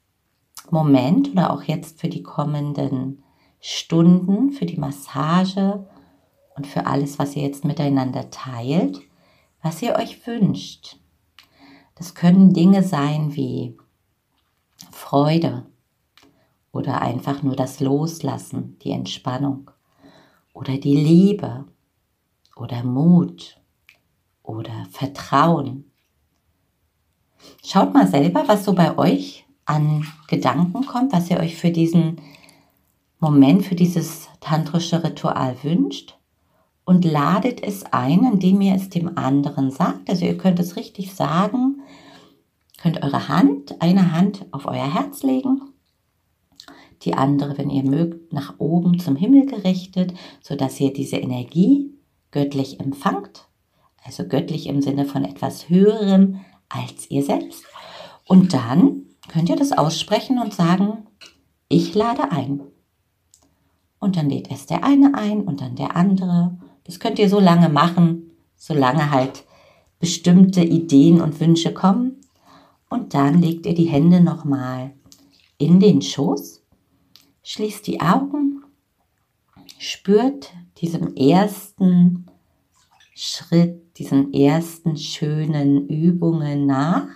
Moment 0.71 1.31
oder 1.33 1.53
auch 1.53 1.63
jetzt 1.63 2.01
für 2.01 2.09
die 2.09 2.23
kommenden 2.23 3.23
Stunden, 3.61 4.51
für 4.51 4.65
die 4.65 4.79
Massage 4.79 5.87
und 6.57 6.67
für 6.67 6.87
alles, 6.87 7.19
was 7.19 7.37
ihr 7.37 7.43
jetzt 7.43 7.67
miteinander 7.67 8.31
teilt, 8.31 9.03
was 9.63 9.83
ihr 9.83 9.97
euch 9.97 10.27
wünscht. 10.27 10.97
Das 11.97 12.15
können 12.15 12.55
Dinge 12.55 12.83
sein 12.83 13.37
wie 13.37 13.77
Freude 14.91 15.67
oder 16.73 17.03
einfach 17.03 17.43
nur 17.43 17.57
das 17.57 17.79
Loslassen, 17.79 18.79
die 18.79 18.93
Entspannung 18.93 19.71
oder 20.53 20.79
die 20.79 20.97
Liebe. 20.97 21.65
Oder 22.57 22.83
Mut. 22.83 23.61
Oder 24.43 24.87
Vertrauen. 24.91 25.91
Schaut 27.65 27.95
mal 27.95 28.07
selber, 28.07 28.45
was 28.47 28.65
so 28.65 28.75
bei 28.75 28.97
euch 28.99 29.47
an 29.65 30.07
Gedanken 30.29 30.85
kommt, 30.87 31.13
was 31.13 31.31
ihr 31.31 31.39
euch 31.39 31.57
für 31.57 31.71
diesen 31.71 32.21
Moment, 33.19 33.65
für 33.65 33.75
dieses 33.75 34.29
tantrische 34.41 35.05
Ritual 35.05 35.57
wünscht. 35.63 36.17
Und 36.85 37.05
ladet 37.05 37.63
es 37.63 37.85
ein, 37.93 38.25
indem 38.25 38.61
ihr 38.63 38.75
es 38.75 38.89
dem 38.89 39.17
anderen 39.17 39.71
sagt. 39.71 40.11
Also 40.11 40.25
ihr 40.25 40.37
könnt 40.37 40.59
es 40.59 40.77
richtig 40.77 41.15
sagen, 41.15 41.83
könnt 42.83 43.03
eure 43.03 43.29
Hand, 43.29 43.81
eine 43.81 44.13
Hand 44.13 44.47
auf 44.51 44.67
euer 44.67 44.93
Herz 44.93 45.23
legen, 45.23 45.70
die 47.03 47.15
andere, 47.15 47.57
wenn 47.57 47.71
ihr 47.71 47.83
mögt, 47.83 48.33
nach 48.33 48.55
oben 48.59 48.99
zum 48.99 49.17
Himmel 49.17 49.47
gerichtet, 49.47 50.15
sodass 50.43 50.79
ihr 50.81 50.93
diese 50.93 51.17
Energie 51.17 51.95
göttlich 52.31 52.81
empfangt, 52.81 53.49
also 54.05 54.25
göttlich 54.25 54.67
im 54.67 54.83
Sinne 54.83 55.05
von 55.05 55.25
etwas 55.25 55.69
Höherem 55.69 56.41
als 56.69 57.11
ihr 57.11 57.23
selbst. 57.23 57.65
Und 58.27 58.53
dann 58.53 59.07
könnt 59.29 59.49
ihr 59.49 59.57
das 59.57 59.73
aussprechen 59.73 60.39
und 60.39 60.55
sagen, 60.55 61.07
ich 61.69 61.95
lade 61.95 62.31
ein. 62.31 62.63
Und 63.99 64.17
dann 64.17 64.31
lädt 64.31 64.51
erst 64.51 64.71
der 64.71 64.85
eine 64.85 65.15
ein 65.15 65.43
und 65.43 65.61
dann 65.61 65.77
der 65.77 65.97
andere. 65.97 66.59
Das 66.85 67.01
könnt 67.01 67.19
ihr 67.19 67.29
so 67.29 67.39
lange 67.39 67.69
machen, 67.69 68.31
solange 68.57 69.11
halt 69.11 69.45
bestimmte 69.99 70.63
Ideen 70.63 71.21
und 71.21 71.39
Wünsche 71.41 71.73
kommen. 71.73 72.17
Und 72.89 73.15
dann 73.15 73.41
legt 73.41 73.67
ihr 73.67 73.75
die 73.75 73.85
Hände 73.85 74.21
nochmal 74.21 74.93
in 75.59 75.79
den 75.79 76.03
Schoß, 76.03 76.60
schließt 77.43 77.87
die 77.87 78.01
Augen, 78.01 78.65
spürt 79.79 80.53
diesem 80.79 81.15
ersten 81.17 82.27
Schritt, 83.15 83.99
diesen 83.99 84.33
ersten 84.33 84.97
schönen 84.97 85.89
Übungen 85.89 86.67
nach 86.67 87.09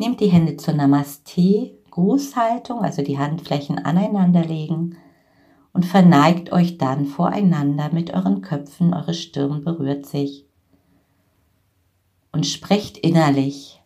Nehmt 0.00 0.20
die 0.20 0.28
Hände 0.28 0.56
zur 0.56 0.72
Namaste 0.72 1.78
Grußhaltung, 1.90 2.80
also 2.80 3.02
die 3.02 3.18
Handflächen 3.18 3.78
aneinander 3.78 4.42
legen 4.42 4.96
und 5.74 5.84
verneigt 5.84 6.52
euch 6.52 6.78
dann 6.78 7.04
voreinander 7.04 7.90
mit 7.92 8.10
euren 8.14 8.40
Köpfen, 8.40 8.94
eure 8.94 9.12
Stirn 9.12 9.62
berührt 9.62 10.06
sich 10.06 10.46
und 12.32 12.46
sprecht 12.46 12.96
innerlich 12.96 13.82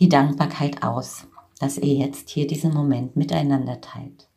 die 0.00 0.08
Dankbarkeit 0.08 0.82
aus, 0.82 1.26
dass 1.62 1.78
ihr 1.78 1.94
jetzt 1.94 2.28
hier 2.28 2.48
diesen 2.48 2.74
Moment 2.74 3.14
miteinander 3.14 3.80
teilt. 3.80 4.28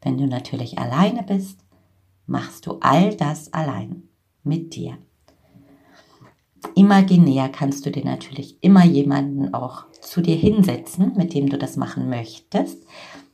Wenn 0.00 0.18
du 0.18 0.28
natürlich 0.28 0.78
alleine 0.78 1.24
bist, 1.24 1.58
machst 2.26 2.66
du 2.66 2.78
all 2.78 3.16
das 3.16 3.52
allein 3.52 4.04
mit 4.44 4.76
dir. 4.76 4.96
Imaginär 6.76 7.48
kannst 7.48 7.84
du 7.84 7.90
dir 7.90 8.04
natürlich 8.04 8.56
immer 8.60 8.84
jemanden 8.84 9.52
auch 9.52 9.90
zu 10.00 10.20
dir 10.20 10.36
hinsetzen, 10.36 11.16
mit 11.16 11.34
dem 11.34 11.48
du 11.48 11.58
das 11.58 11.76
machen 11.76 12.08
möchtest. 12.08 12.86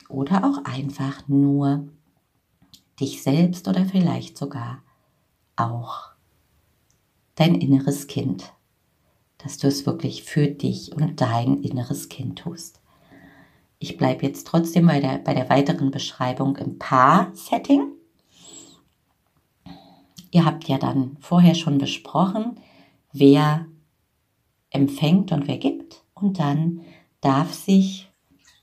Oder 0.09 0.43
auch 0.43 0.65
einfach 0.65 1.29
nur 1.29 1.91
dich 3.01 3.23
selbst 3.23 3.69
oder 3.69 3.85
vielleicht 3.85 4.39
sogar 4.39 4.83
auch 5.57 6.09
dein 7.35 7.55
inneres 7.55 8.07
Kind. 8.07 8.55
Dass 9.37 9.59
du 9.59 9.69
es 9.69 9.85
wirklich 9.85 10.23
für 10.23 10.47
dich 10.47 10.93
und 10.97 11.21
dein 11.21 11.59
inneres 11.59 12.09
Kind 12.09 12.39
tust. 12.39 12.80
Ich 13.83 13.97
bleibe 13.97 14.27
jetzt 14.27 14.47
trotzdem 14.47 14.87
bei 14.87 15.01
der, 15.01 15.19
bei 15.19 15.33
der 15.33 15.49
weiteren 15.49 15.91
Beschreibung 15.91 16.57
im 16.57 16.79
Paar-Setting. 16.79 17.89
Ihr 20.31 20.45
habt 20.45 20.69
ja 20.69 20.77
dann 20.77 21.17
vorher 21.21 21.55
schon 21.55 21.79
besprochen, 21.79 22.61
wer 23.15 23.67
empfängt 24.69 25.33
und 25.33 25.49
wer 25.49 25.57
gibt. 25.57 26.05
Und 26.13 26.39
dann 26.39 26.83
darf 27.23 27.55
sich 27.55 28.11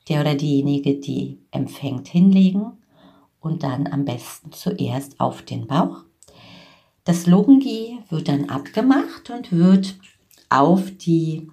der 0.07 0.21
oder 0.21 0.35
diejenige, 0.35 0.99
die 0.99 1.39
empfängt, 1.49 2.07
hinlegen 2.07 2.73
und 3.39 3.63
dann 3.63 3.87
am 3.87 4.05
besten 4.05 4.51
zuerst 4.51 5.19
auf 5.19 5.41
den 5.41 5.65
Bauch. 5.65 6.03
Das 7.05 7.25
Lungi 7.25 7.97
wird 8.09 8.27
dann 8.27 8.49
abgemacht 8.49 9.31
und 9.31 9.51
wird 9.51 9.97
auf 10.49 10.91
die 10.91 11.49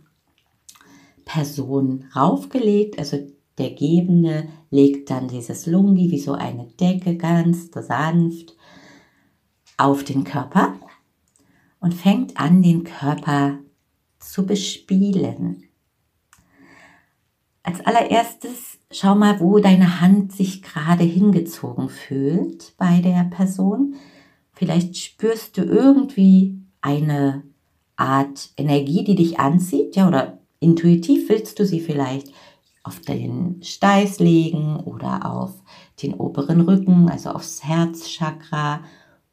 Person 1.24 2.04
raufgelegt. 2.14 2.98
Also 2.98 3.26
der 3.58 3.70
Gebende 3.70 4.48
legt 4.70 5.10
dann 5.10 5.28
dieses 5.28 5.66
Lungi 5.66 6.10
wie 6.10 6.18
so 6.18 6.32
eine 6.32 6.66
Decke 6.80 7.16
ganz 7.16 7.70
sanft 7.70 8.56
auf 9.76 10.04
den 10.04 10.24
Körper 10.24 10.74
und 11.80 11.94
fängt 11.94 12.36
an, 12.38 12.62
den 12.62 12.84
Körper 12.84 13.58
zu 14.18 14.46
bespielen. 14.46 15.64
Als 17.62 17.80
allererstes 17.80 18.78
schau 18.90 19.14
mal, 19.14 19.40
wo 19.40 19.58
deine 19.58 20.00
Hand 20.00 20.32
sich 20.32 20.62
gerade 20.62 21.04
hingezogen 21.04 21.88
fühlt 21.88 22.74
bei 22.76 23.00
der 23.00 23.24
Person. 23.24 23.94
Vielleicht 24.52 24.96
spürst 24.96 25.56
du 25.56 25.62
irgendwie 25.62 26.58
eine 26.80 27.42
Art 27.96 28.50
Energie, 28.56 29.04
die 29.04 29.14
dich 29.14 29.38
anzieht, 29.38 29.96
ja, 29.96 30.08
oder 30.08 30.38
intuitiv 30.60 31.28
willst 31.28 31.58
du 31.58 31.64
sie 31.64 31.80
vielleicht 31.80 32.33
auf 32.84 33.00
den 33.00 33.62
Steiß 33.62 34.20
legen 34.20 34.76
oder 34.76 35.32
auf 35.32 35.62
den 36.02 36.14
oberen 36.14 36.60
Rücken, 36.60 37.08
also 37.08 37.30
aufs 37.30 37.64
Herzchakra 37.64 38.84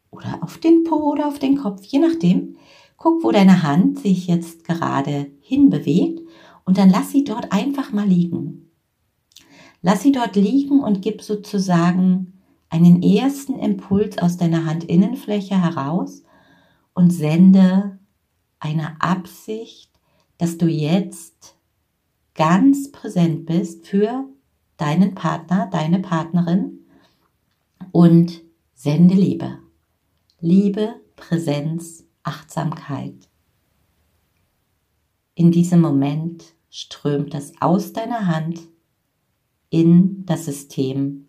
oder 0.09 0.39
auf 0.41 0.57
den 0.57 0.83
Po 0.83 1.11
oder 1.11 1.27
auf 1.27 1.37
den 1.37 1.57
Kopf, 1.57 1.83
je 1.83 1.99
nachdem. 1.99 2.55
Guck, 2.97 3.23
wo 3.23 3.31
deine 3.31 3.63
Hand 3.63 3.99
sich 3.99 4.27
jetzt 4.27 4.63
gerade 4.63 5.27
hinbewegt 5.41 6.21
und 6.65 6.77
dann 6.77 6.89
lass 6.89 7.11
sie 7.11 7.23
dort 7.23 7.51
einfach 7.51 7.91
mal 7.91 8.07
liegen. 8.07 8.71
Lass 9.81 10.01
sie 10.01 10.11
dort 10.11 10.35
liegen 10.35 10.79
und 10.79 11.01
gib 11.01 11.21
sozusagen 11.21 12.39
einen 12.69 13.03
ersten 13.03 13.59
Impuls 13.59 14.17
aus 14.19 14.37
deiner 14.37 14.65
Handinnenfläche 14.65 15.61
heraus 15.61 16.23
und 16.93 17.11
sende 17.11 17.99
eine 18.59 19.01
Absicht, 19.01 19.91
dass 20.37 20.57
du 20.57 20.67
jetzt 20.67 21.57
ganz 22.35 22.91
präsent 22.91 23.45
bist 23.45 23.87
für 23.87 24.25
deinen 24.77 25.15
Partner, 25.15 25.67
deine 25.71 25.99
Partnerin 25.99 26.87
und 27.91 28.41
sende 28.73 29.15
Liebe. 29.15 29.59
Liebe, 30.39 30.95
Präsenz, 31.15 32.03
Achtsamkeit. 32.23 33.29
In 35.35 35.51
diesem 35.51 35.81
Moment 35.81 36.55
strömt 36.69 37.35
es 37.35 37.53
aus 37.61 37.93
deiner 37.93 38.27
Hand 38.27 38.59
in 39.69 40.25
das 40.25 40.45
System 40.45 41.27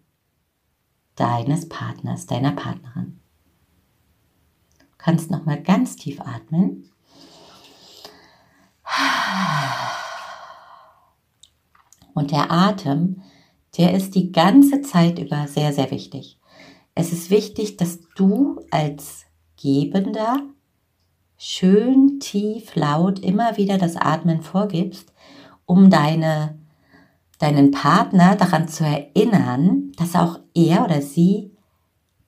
deines 1.14 1.68
Partners, 1.68 2.26
deiner 2.26 2.52
Partnerin. 2.52 3.20
Du 4.78 4.86
kannst 4.98 5.30
noch 5.30 5.44
mal 5.44 5.62
ganz 5.62 5.96
tief 5.96 6.20
atmen. 6.20 6.88
Und 12.14 12.30
der 12.30 12.50
Atem, 12.50 13.22
der 13.76 13.94
ist 13.94 14.14
die 14.14 14.32
ganze 14.32 14.82
Zeit 14.82 15.18
über 15.18 15.46
sehr, 15.48 15.72
sehr 15.72 15.90
wichtig. 15.90 16.38
Es 16.94 17.12
ist 17.12 17.30
wichtig, 17.30 17.76
dass 17.76 18.00
du 18.14 18.60
als 18.70 19.24
Gebender 19.56 20.38
schön 21.38 22.20
tief 22.20 22.74
laut 22.76 23.18
immer 23.18 23.56
wieder 23.56 23.78
das 23.78 23.96
Atmen 23.96 24.42
vorgibst, 24.42 25.12
um 25.64 25.90
deine, 25.90 26.58
deinen 27.38 27.70
Partner 27.70 28.36
daran 28.36 28.68
zu 28.68 28.84
erinnern, 28.84 29.92
dass 29.96 30.14
auch 30.14 30.38
er 30.54 30.84
oder 30.84 31.00
sie 31.00 31.50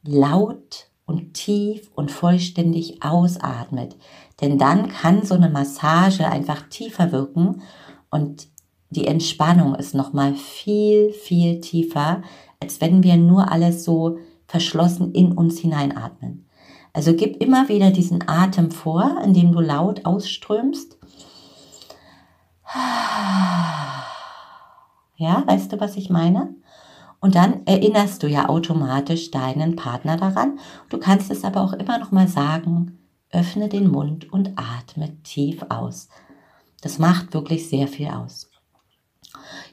laut 0.02 0.88
und 1.06 1.34
tief 1.34 1.90
und 1.94 2.10
vollständig 2.10 3.02
ausatmet. 3.02 3.96
Denn 4.40 4.58
dann 4.58 4.88
kann 4.88 5.24
so 5.24 5.34
eine 5.34 5.50
Massage 5.50 6.26
einfach 6.26 6.62
tiefer 6.68 7.12
wirken 7.12 7.62
und 8.10 8.48
die 8.96 9.06
Entspannung 9.06 9.74
ist 9.74 9.94
nochmal 9.94 10.34
viel, 10.34 11.12
viel 11.12 11.60
tiefer, 11.60 12.22
als 12.60 12.80
wenn 12.80 13.02
wir 13.02 13.16
nur 13.16 13.50
alles 13.50 13.84
so 13.84 14.18
verschlossen 14.46 15.12
in 15.12 15.32
uns 15.32 15.58
hineinatmen. 15.58 16.46
Also 16.92 17.14
gib 17.14 17.42
immer 17.42 17.68
wieder 17.68 17.90
diesen 17.90 18.28
Atem 18.28 18.70
vor, 18.70 19.20
indem 19.24 19.52
du 19.52 19.60
laut 19.60 20.06
ausströmst. 20.06 20.96
Ja, 25.16 25.42
weißt 25.46 25.72
du, 25.72 25.80
was 25.80 25.96
ich 25.96 26.08
meine? 26.08 26.54
Und 27.20 27.34
dann 27.34 27.66
erinnerst 27.66 28.22
du 28.22 28.28
ja 28.28 28.48
automatisch 28.48 29.30
deinen 29.30 29.76
Partner 29.76 30.16
daran. 30.16 30.58
Du 30.88 30.98
kannst 30.98 31.30
es 31.30 31.44
aber 31.44 31.62
auch 31.62 31.72
immer 31.72 31.98
noch 31.98 32.12
mal 32.12 32.28
sagen, 32.28 32.98
öffne 33.30 33.68
den 33.68 33.88
Mund 33.88 34.32
und 34.32 34.52
atme 34.56 35.20
tief 35.22 35.64
aus. 35.68 36.08
Das 36.82 36.98
macht 36.98 37.34
wirklich 37.34 37.68
sehr 37.68 37.88
viel 37.88 38.08
aus. 38.08 38.50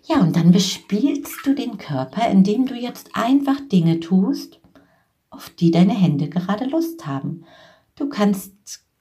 Ja, 0.04 0.20
und 0.20 0.36
dann 0.36 0.52
bespielst 0.52 1.46
du 1.46 1.54
den 1.54 1.78
Körper, 1.78 2.28
indem 2.30 2.66
du 2.66 2.76
jetzt 2.76 3.12
einfach 3.14 3.60
Dinge 3.72 4.00
tust, 4.00 4.60
auf 5.30 5.50
die 5.50 5.72
deine 5.72 5.94
Hände 5.94 6.28
gerade 6.28 6.66
Lust 6.66 7.06
haben. 7.06 7.46
Du 7.96 8.10
kannst 8.10 8.54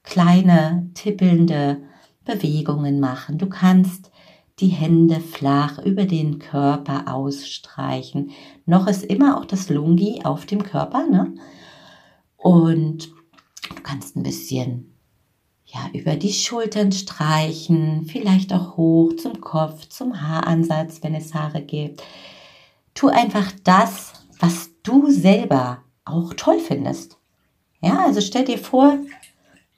kleine, 0.02 0.90
tippelnde 0.95 1.83
Bewegungen 2.25 3.00
machen. 3.00 3.38
Du 3.38 3.49
kannst 3.49 4.11
die 4.59 4.69
Hände 4.69 5.21
flach 5.21 5.78
über 5.78 6.04
den 6.04 6.38
Körper 6.38 7.12
ausstreichen. 7.12 8.30
Noch 8.66 8.87
ist 8.87 9.02
immer 9.02 9.38
auch 9.38 9.47
das 9.47 9.70
Lungi 9.70 10.20
auf 10.25 10.44
dem 10.44 10.62
Körper, 10.62 11.07
ne? 11.07 11.35
Und 12.37 13.09
du 13.75 13.83
kannst 13.83 14.16
ein 14.16 14.22
bisschen 14.22 14.89
ja, 15.72 15.88
über 15.92 16.16
die 16.16 16.33
Schultern 16.33 16.90
streichen, 16.92 18.06
vielleicht 18.06 18.52
auch 18.52 18.76
hoch 18.76 19.14
zum 19.16 19.40
Kopf, 19.40 19.88
zum 19.88 20.20
Haaransatz, 20.20 21.02
wenn 21.02 21.14
es 21.14 21.35
Haare 21.35 21.62
gibt. 21.62 22.02
Tu 22.94 23.09
einfach 23.09 23.52
das, 23.62 24.12
was 24.38 24.70
du 24.83 25.11
selber 25.11 25.85
auch 26.04 26.35
toll 26.35 26.59
findest. 26.59 27.18
Ja, 27.80 28.04
also 28.04 28.20
stell 28.20 28.44
dir 28.44 28.59
vor, 28.59 28.98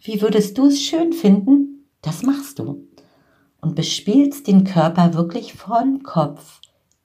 wie 0.00 0.20
würdest 0.22 0.57
du 0.59 0.66
es 0.66 0.81
schön 0.81 1.12
finden? 1.12 1.88
Das 2.00 2.22
machst 2.22 2.59
du. 2.59 2.88
Und 3.61 3.76
bespielst 3.76 4.48
den 4.48 4.64
Körper 4.64 5.14
wirklich 5.14 5.52
von 5.52 6.02
Kopf 6.02 6.61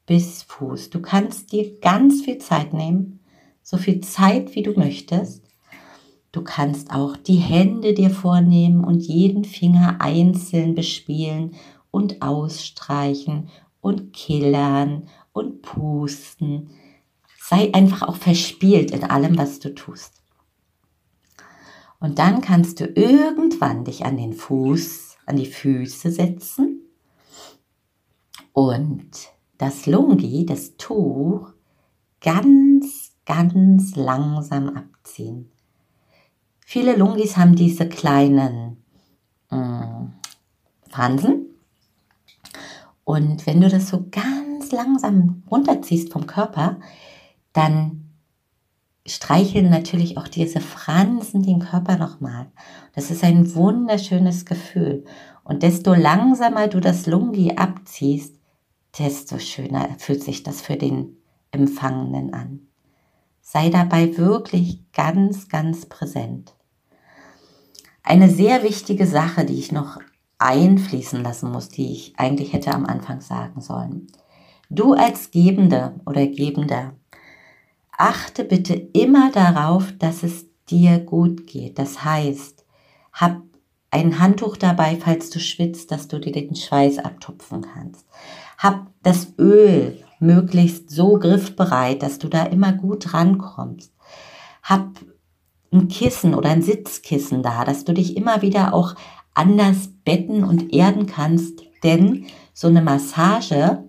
bis 0.08 0.44
Fuß. 0.44 0.90
Du 0.90 1.02
kannst 1.02 1.52
dir 1.52 1.80
ganz 1.80 2.22
viel 2.22 2.40
Zeit 2.40 2.74
nehmen, 2.74 3.20
so 3.62 3.78
viel 3.78 4.00
Zeit, 4.00 4.56
wie 4.56 4.64
du 4.64 4.72
möchtest. 4.72 5.47
Du 6.32 6.44
kannst 6.44 6.92
auch 6.92 7.16
die 7.18 7.38
Hände 7.38 7.94
dir 7.94 8.10
vornehmen 8.10 8.84
und 8.84 9.00
jeden 9.00 9.44
Finger 9.44 9.98
einzeln 10.00 10.76
bespielen 10.76 11.56
und 11.92 12.22
ausstreichen 12.22 13.50
und 13.82 14.14
killern 14.14 15.08
und 15.32 15.62
pusten. 15.62 16.70
Sei 17.40 17.74
einfach 17.74 18.02
auch 18.04 18.18
verspielt 18.18 18.92
in 18.92 19.04
allem, 19.04 19.38
was 19.38 19.60
du 19.60 19.74
tust. 19.74 20.22
Und 22.00 22.20
dann 22.20 22.42
kannst 22.42 22.80
du 22.80 22.86
irgendwann 22.86 23.86
dich 23.86 24.06
an 24.06 24.18
den 24.18 24.34
Fuß, 24.34 25.18
an 25.26 25.38
die 25.38 25.46
Füße 25.46 26.12
setzen 26.12 26.82
und 28.54 29.10
das 29.58 29.86
Lungi, 29.86 30.46
das 30.46 30.78
Tuch, 30.78 31.52
ganz, 32.22 33.14
ganz 33.26 33.96
langsam 33.96 34.70
abziehen. 34.70 35.52
Viele 36.70 36.98
Lungis 36.98 37.38
haben 37.38 37.56
diese 37.56 37.88
kleinen 37.88 38.84
äh, 39.52 39.56
Fransen. 40.90 41.46
Und 43.06 43.48
wenn 43.48 43.62
du 43.62 43.70
das 43.70 43.88
so 43.88 44.08
ganz 44.12 44.74
langsam 44.74 45.44
runterziehst 45.50 46.12
vom 46.12 46.28
Körper, 46.28 46.82
dann 47.54 48.10
streicheln 49.06 49.70
natürlich 49.70 50.18
auch 50.18 50.28
diese 50.28 50.60
Fransen 50.60 51.42
den 51.42 51.60
Körper 51.60 51.96
nochmal. 51.96 52.52
Das 52.94 53.12
ist 53.12 53.24
ein 53.24 53.56
wunderschönes 53.56 54.46
Gefühl. 54.46 55.06
Und 55.46 55.64
desto 55.64 55.94
langsamer 55.94 56.68
du 56.68 56.82
das 56.82 57.06
Lungi 57.06 57.56
abziehst, 57.56 58.36
desto 59.00 59.40
schöner 59.40 59.88
fühlt 60.00 60.22
sich 60.22 60.44
das 60.44 60.60
für 60.60 60.76
den 60.76 61.16
Empfangenen 61.52 62.34
an. 62.34 62.68
Sei 63.40 63.70
dabei 63.70 64.18
wirklich 64.18 64.92
ganz, 64.92 65.48
ganz 65.48 65.86
präsent. 65.86 66.57
Eine 68.08 68.30
sehr 68.30 68.64
wichtige 68.64 69.06
Sache, 69.06 69.44
die 69.44 69.60
ich 69.60 69.74
noch 69.74 70.00
einfließen 70.38 71.22
lassen 71.22 71.52
muss, 71.52 71.68
die 71.68 71.92
ich 71.92 72.14
eigentlich 72.16 72.54
hätte 72.54 72.74
am 72.74 72.86
Anfang 72.86 73.20
sagen 73.20 73.60
sollen. 73.60 74.08
Du 74.70 74.94
als 74.94 75.30
Gebende 75.30 76.00
oder 76.06 76.26
Gebender, 76.26 76.94
achte 77.92 78.46
bitte 78.46 78.76
immer 78.76 79.30
darauf, 79.34 79.92
dass 80.00 80.24
es 80.24 80.46
dir 80.70 81.00
gut 81.00 81.48
geht. 81.48 81.80
Das 81.80 82.06
heißt, 82.06 82.66
hab 83.12 83.42
ein 83.92 84.20
Handtuch 84.20 84.56
dabei, 84.56 84.96
falls 84.96 85.30
du 85.30 85.42
schwitzt, 85.42 85.92
dass 85.92 86.08
du 86.08 86.18
dir 86.18 86.32
den 86.32 86.56
Schweiß 86.56 87.00
abtupfen 87.00 87.64
kannst. 87.74 88.06
Hab 88.58 88.88
das 89.04 89.34
Öl 89.38 90.02
möglichst 90.22 90.92
so 90.92 91.20
griffbereit, 91.20 92.04
dass 92.04 92.20
du 92.20 92.30
da 92.30 92.44
immer 92.44 92.72
gut 92.72 93.14
rankommst. 93.14 93.94
Hab 94.64 94.92
ein 95.72 95.88
Kissen 95.88 96.34
oder 96.34 96.50
ein 96.50 96.62
Sitzkissen 96.62 97.44
da, 97.44 97.66
dass 97.66 97.86
du 97.86 97.94
dich 97.94 98.16
immer 98.16 98.42
wieder 98.42 98.74
auch 98.74 98.96
anders 99.34 99.90
betten 100.04 100.44
und 100.44 100.74
erden 100.74 101.06
kannst, 101.06 101.64
denn 101.84 102.26
so 102.54 102.68
eine 102.68 102.82
Massage 102.82 103.84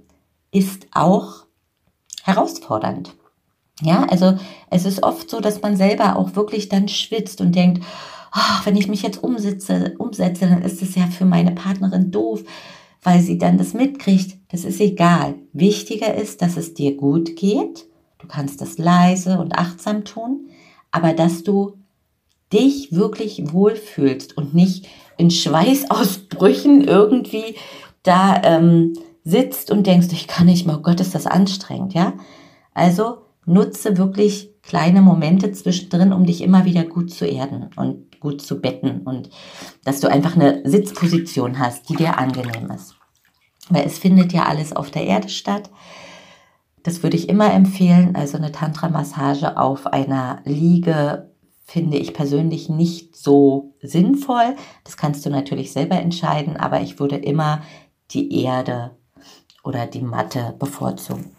ist 0.51 0.87
auch 0.93 1.47
herausfordernd. 2.23 3.15
Ja, 3.81 4.05
also 4.05 4.37
es 4.71 4.85
ist 4.85 5.03
oft 5.03 5.31
so, 5.31 5.41
dass 5.41 5.63
man 5.63 5.77
selber 5.77 6.17
auch 6.17 6.35
wirklich 6.35 6.69
dann 6.69 6.89
schwitzt 6.89 7.41
und 7.41 7.55
denkt, 7.55 7.85
oh, 8.35 8.65
wenn 8.65 8.77
ich 8.77 8.89
mich 8.89 9.03
jetzt 9.03 9.23
umsetze, 9.23 9.95
umsetze, 9.99 10.49
dann 10.49 10.63
ist 10.63 10.83
es 10.83 10.97
ja 10.97 11.07
für 11.07 11.25
meine 11.25 11.53
Partnerin 11.53 12.11
doof, 12.11 12.43
weil 13.03 13.21
sie 13.21 13.39
dann 13.39 13.57
das 13.57 13.75
mitkriegt. 13.75 14.37
Das 14.49 14.65
ist 14.65 14.81
egal. 14.81 15.37
Wichtiger 15.53 16.15
ist, 16.15 16.43
dass 16.43 16.57
es 16.57 16.75
dir 16.75 16.97
gut 16.97 17.37
geht. 17.37 17.87
Du 18.19 18.27
kannst 18.27 18.61
das 18.61 18.79
leise 18.79 19.39
und 19.39 19.57
achtsam 19.57 20.05
tun 20.05 20.49
aber 20.91 21.13
dass 21.13 21.43
du 21.43 21.79
dich 22.53 22.93
wirklich 22.93 23.53
wohlfühlst 23.53 24.37
und 24.37 24.55
nicht 24.55 24.89
in 25.17 25.31
Schweißausbrüchen 25.31 26.85
irgendwie 26.85 27.57
da 28.03 28.41
ähm, 28.43 28.95
sitzt 29.25 29.71
und 29.71 29.87
denkst, 29.87 30.09
ich 30.13 30.27
kann 30.27 30.47
nicht 30.47 30.67
mehr, 30.67 30.79
oh 30.79 30.83
Gott, 30.83 31.01
ist 31.01 31.15
das 31.15 31.27
anstrengend, 31.27 31.93
ja? 31.93 32.15
Also 32.73 33.19
nutze 33.45 33.99
wirklich 33.99 34.51
kleine 34.63 35.03
Momente 35.03 35.53
zwischendrin, 35.53 36.13
um 36.13 36.25
dich 36.27 36.43
immer 36.43 36.65
wieder 36.65 36.85
gut 36.85 37.11
zu 37.11 37.27
erden 37.27 37.71
und 37.77 38.21
gut 38.21 38.43
zu 38.43 38.61
betten 38.61 39.03
und 39.03 39.31
dass 39.85 40.01
du 40.01 40.11
einfach 40.11 40.37
eine 40.37 40.63
Sitzposition 40.65 41.59
hast, 41.59 41.89
die 41.89 41.97
dir 41.97 42.19
angenehm 42.19 42.71
ist. 42.71 42.95
Weil 43.71 43.87
es 43.87 43.99
findet 43.99 44.33
ja 44.33 44.47
alles 44.47 44.75
auf 44.75 44.91
der 44.91 45.05
Erde 45.05 45.29
statt. 45.29 45.71
Das 46.89 47.03
würde 47.03 47.19
ich 47.19 47.29
immer 47.29 47.53
empfehlen. 47.53 48.17
Also 48.17 48.39
eine 48.39 48.51
Tantra-Massage 48.51 49.59
auf 49.59 49.87
einer 49.89 50.41
Liege 50.47 51.31
finde 51.67 51.99
ich 51.99 52.15
persönlich 52.15 52.71
nicht 52.71 53.15
so 53.15 53.75
sinnvoll. 53.83 54.57
Das 54.85 54.97
kannst 54.97 55.27
du 55.27 55.29
natürlich 55.29 55.71
selber 55.71 55.97
entscheiden, 55.97 56.57
aber 56.57 56.81
ich 56.81 56.99
würde 56.99 57.17
immer 57.17 57.61
die 58.13 58.43
Erde 58.43 58.97
oder 59.63 59.85
die 59.87 60.01
Matte 60.01 60.55
bevorzugen. 60.59 61.37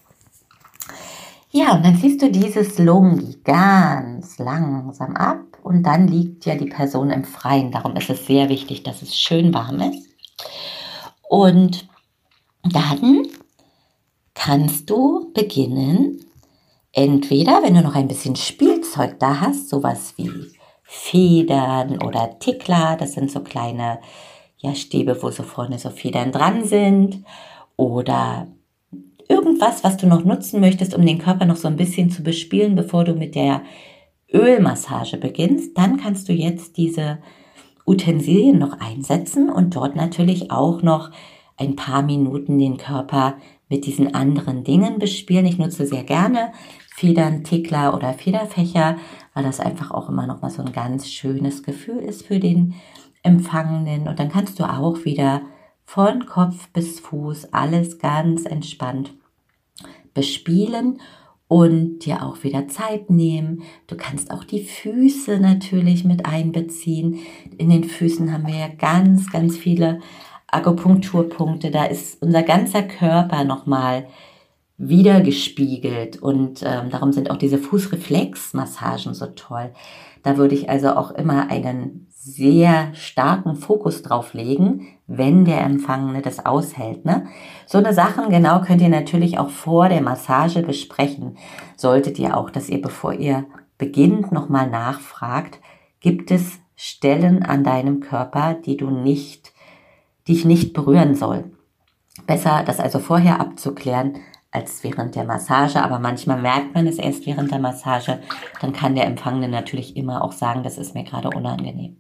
Ja, 1.50 1.74
und 1.74 1.84
dann 1.84 1.98
ziehst 1.98 2.22
du 2.22 2.30
dieses 2.30 2.78
Lungi 2.78 3.38
ganz 3.44 4.38
langsam 4.38 5.16
ab 5.16 5.58
und 5.64 5.82
dann 5.82 6.08
liegt 6.08 6.46
ja 6.46 6.54
die 6.54 6.70
Person 6.70 7.10
im 7.10 7.24
Freien. 7.24 7.72
Darum 7.72 7.96
ist 7.96 8.12
es 8.12 8.28
sehr 8.28 8.50
wichtig, 8.50 8.84
dass 8.84 9.02
es 9.02 9.18
schön 9.18 9.52
warm 9.52 9.80
ist. 9.80 10.08
Und 11.28 11.90
dann 12.62 13.26
kannst 14.34 14.90
du 14.90 15.32
beginnen, 15.34 16.26
entweder, 16.92 17.62
wenn 17.64 17.76
du 17.76 17.82
noch 17.82 17.96
ein 17.96 18.08
bisschen 18.08 18.36
Spielzeug 18.36 19.20
da 19.20 19.42
hast, 19.42 19.70
sowas 19.70 20.14
wie 20.18 20.32
Federn 20.84 22.02
oder 22.02 22.40
Tickler, 22.40 22.98
das 22.98 23.14
sind 23.14 23.32
so 23.32 23.42
kleine 23.42 24.00
ja, 24.58 24.76
Stäbe, 24.76 25.18
wo 25.22 25.30
so 25.30 25.44
vorne 25.44 25.80
so 25.80 25.90
Federn 25.90 26.32
dran 26.32 26.64
sind, 26.66 27.24
oder 27.76 28.48
irgendwas, 29.30 29.84
was 29.84 29.98
du 29.98 30.08
noch 30.08 30.26
nutzen 30.26 30.60
möchtest, 30.60 30.94
um 30.94 31.06
den 31.06 31.20
Körper 31.20 31.46
noch 31.46 31.56
so 31.56 31.68
ein 31.68 31.78
bisschen 31.78 32.10
zu 32.10 32.24
bespielen, 32.24 32.76
bevor 32.76 33.06
du 33.06 33.14
mit 33.14 33.36
der 33.36 33.62
Ölmassage 34.34 35.18
beginnst, 35.18 35.78
dann 35.78 35.98
kannst 35.98 36.28
du 36.28 36.34
jetzt 36.34 36.78
diese 36.78 37.20
Utensilien 37.86 38.60
noch 38.60 38.80
einsetzen 38.80 39.50
und 39.50 39.76
dort 39.76 39.96
natürlich 39.96 40.52
auch 40.52 40.82
noch 40.82 41.12
ein 41.58 41.76
paar 41.76 42.02
Minuten 42.02 42.60
den 42.60 42.78
Körper 42.78 43.36
mit 43.70 43.86
diesen 43.86 44.14
anderen 44.14 44.64
Dingen 44.64 45.00
bespielen. 45.00 45.46
Ich 45.46 45.58
nutze 45.58 45.86
sehr 45.86 46.04
gerne 46.04 46.52
Federn, 46.90 47.44
Tickler 47.44 47.96
oder 47.96 48.14
Federfächer, 48.14 48.98
weil 49.34 49.44
das 49.44 49.60
einfach 49.60 49.92
auch 49.92 50.10
immer 50.10 50.28
noch 50.28 50.42
mal 50.42 50.50
so 50.50 50.64
ein 50.64 50.74
ganz 50.74 51.10
schönes 51.10 51.64
Gefühl 51.64 52.00
ist 52.00 52.26
für 52.26 52.40
den 52.40 52.74
Empfangenen. 53.24 54.08
Und 54.08 54.20
dann 54.20 54.30
kannst 54.30 54.60
du 54.60 54.64
auch 54.64 55.06
wieder 55.06 55.42
von 55.86 56.26
Kopf 56.26 56.68
bis 56.70 57.00
Fuß 57.00 57.54
alles 57.54 58.00
ganz 58.00 58.46
entspannt 58.46 59.14
bespielen 60.14 61.00
und 61.48 62.00
dir 62.06 62.24
auch 62.24 62.44
wieder 62.44 62.68
Zeit 62.68 63.10
nehmen. 63.10 63.64
Du 63.88 63.98
kannst 63.98 64.32
auch 64.32 64.44
die 64.44 64.64
Füße 64.64 65.40
natürlich 65.40 66.06
mit 66.06 66.26
einbeziehen. 66.26 67.20
In 67.58 67.70
den 67.70 67.84
Füßen 67.84 68.32
haben 68.32 68.46
wir 68.46 68.56
ja 68.56 68.68
ganz, 68.68 69.32
ganz 69.32 69.58
viele 69.58 70.00
Akupunkturpunkte. 70.52 71.72
Da 71.72 71.86
ist 71.86 72.22
unser 72.22 72.44
ganzer 72.44 72.84
Körper 72.84 73.44
nochmal 73.44 74.08
wiedergespiegelt 74.78 76.22
und 76.22 76.64
ähm, 76.64 76.90
darum 76.90 77.12
sind 77.12 77.30
auch 77.30 77.38
diese 77.38 77.58
Fußreflexmassagen 77.58 79.14
so 79.14 79.28
toll. 79.28 79.72
Da 80.24 80.38
würde 80.38 80.56
ich 80.56 80.70
also 80.70 80.92
auch 80.92 81.12
immer 81.12 81.50
einen 81.50 82.08
sehr 82.10 82.94
starken 82.94 83.56
Fokus 83.56 84.02
drauf 84.04 84.34
legen, 84.34 84.88
wenn 85.08 85.46
der 85.46 85.62
Empfangene 85.62 86.22
das 86.22 86.46
aushält. 86.46 87.06
Ne? 87.06 87.28
So 87.66 87.78
eine 87.78 87.94
Sachen 87.94 88.30
genau 88.30 88.62
könnt 88.62 88.82
ihr 88.82 88.90
natürlich 88.90 89.38
auch 89.38 89.50
vor 89.50 89.90
der 89.90 90.02
Massage 90.02 90.62
besprechen. 90.62 91.38
Solltet 91.76 92.20
ihr 92.20 92.38
auch, 92.38 92.50
dass 92.50 92.70
ihr, 92.70 92.82
bevor 92.82 93.14
ihr 93.14 93.46
beginnt, 93.78 94.32
nochmal 94.32 94.70
nachfragt, 94.70 95.60
gibt 96.00 96.32
es 96.32 96.60
Stellen 96.76 97.44
an 97.44 97.64
deinem 97.64 98.00
Körper, 98.00 98.54
die 98.54 98.78
du 98.78 98.90
nicht 98.90 99.52
die 100.30 100.34
ich 100.34 100.46
nicht 100.46 100.74
berühren 100.74 101.16
soll. 101.16 101.52
Besser, 102.28 102.64
das 102.64 102.80
also 102.80 103.00
vorher 103.00 103.42
abzuklären, 103.42 104.18
als 104.52 104.84
während 104.84 105.16
der 105.16 105.24
Massage, 105.24 105.82
aber 105.82 105.98
manchmal 105.98 106.40
merkt 106.40 106.76
man 106.76 106.86
es 106.86 107.00
erst 107.00 107.26
während 107.26 107.52
der 107.52 107.58
Massage, 107.60 108.20
dann 108.62 108.72
kann 108.72 108.94
der 108.94 109.08
Empfangene 109.08 109.48
natürlich 109.48 109.98
immer 109.98 110.24
auch 110.24 110.32
sagen, 110.32 110.62
das 110.62 110.78
ist 110.78 110.94
mir 110.94 111.04
gerade 111.04 111.30
unangenehm. 111.30 111.98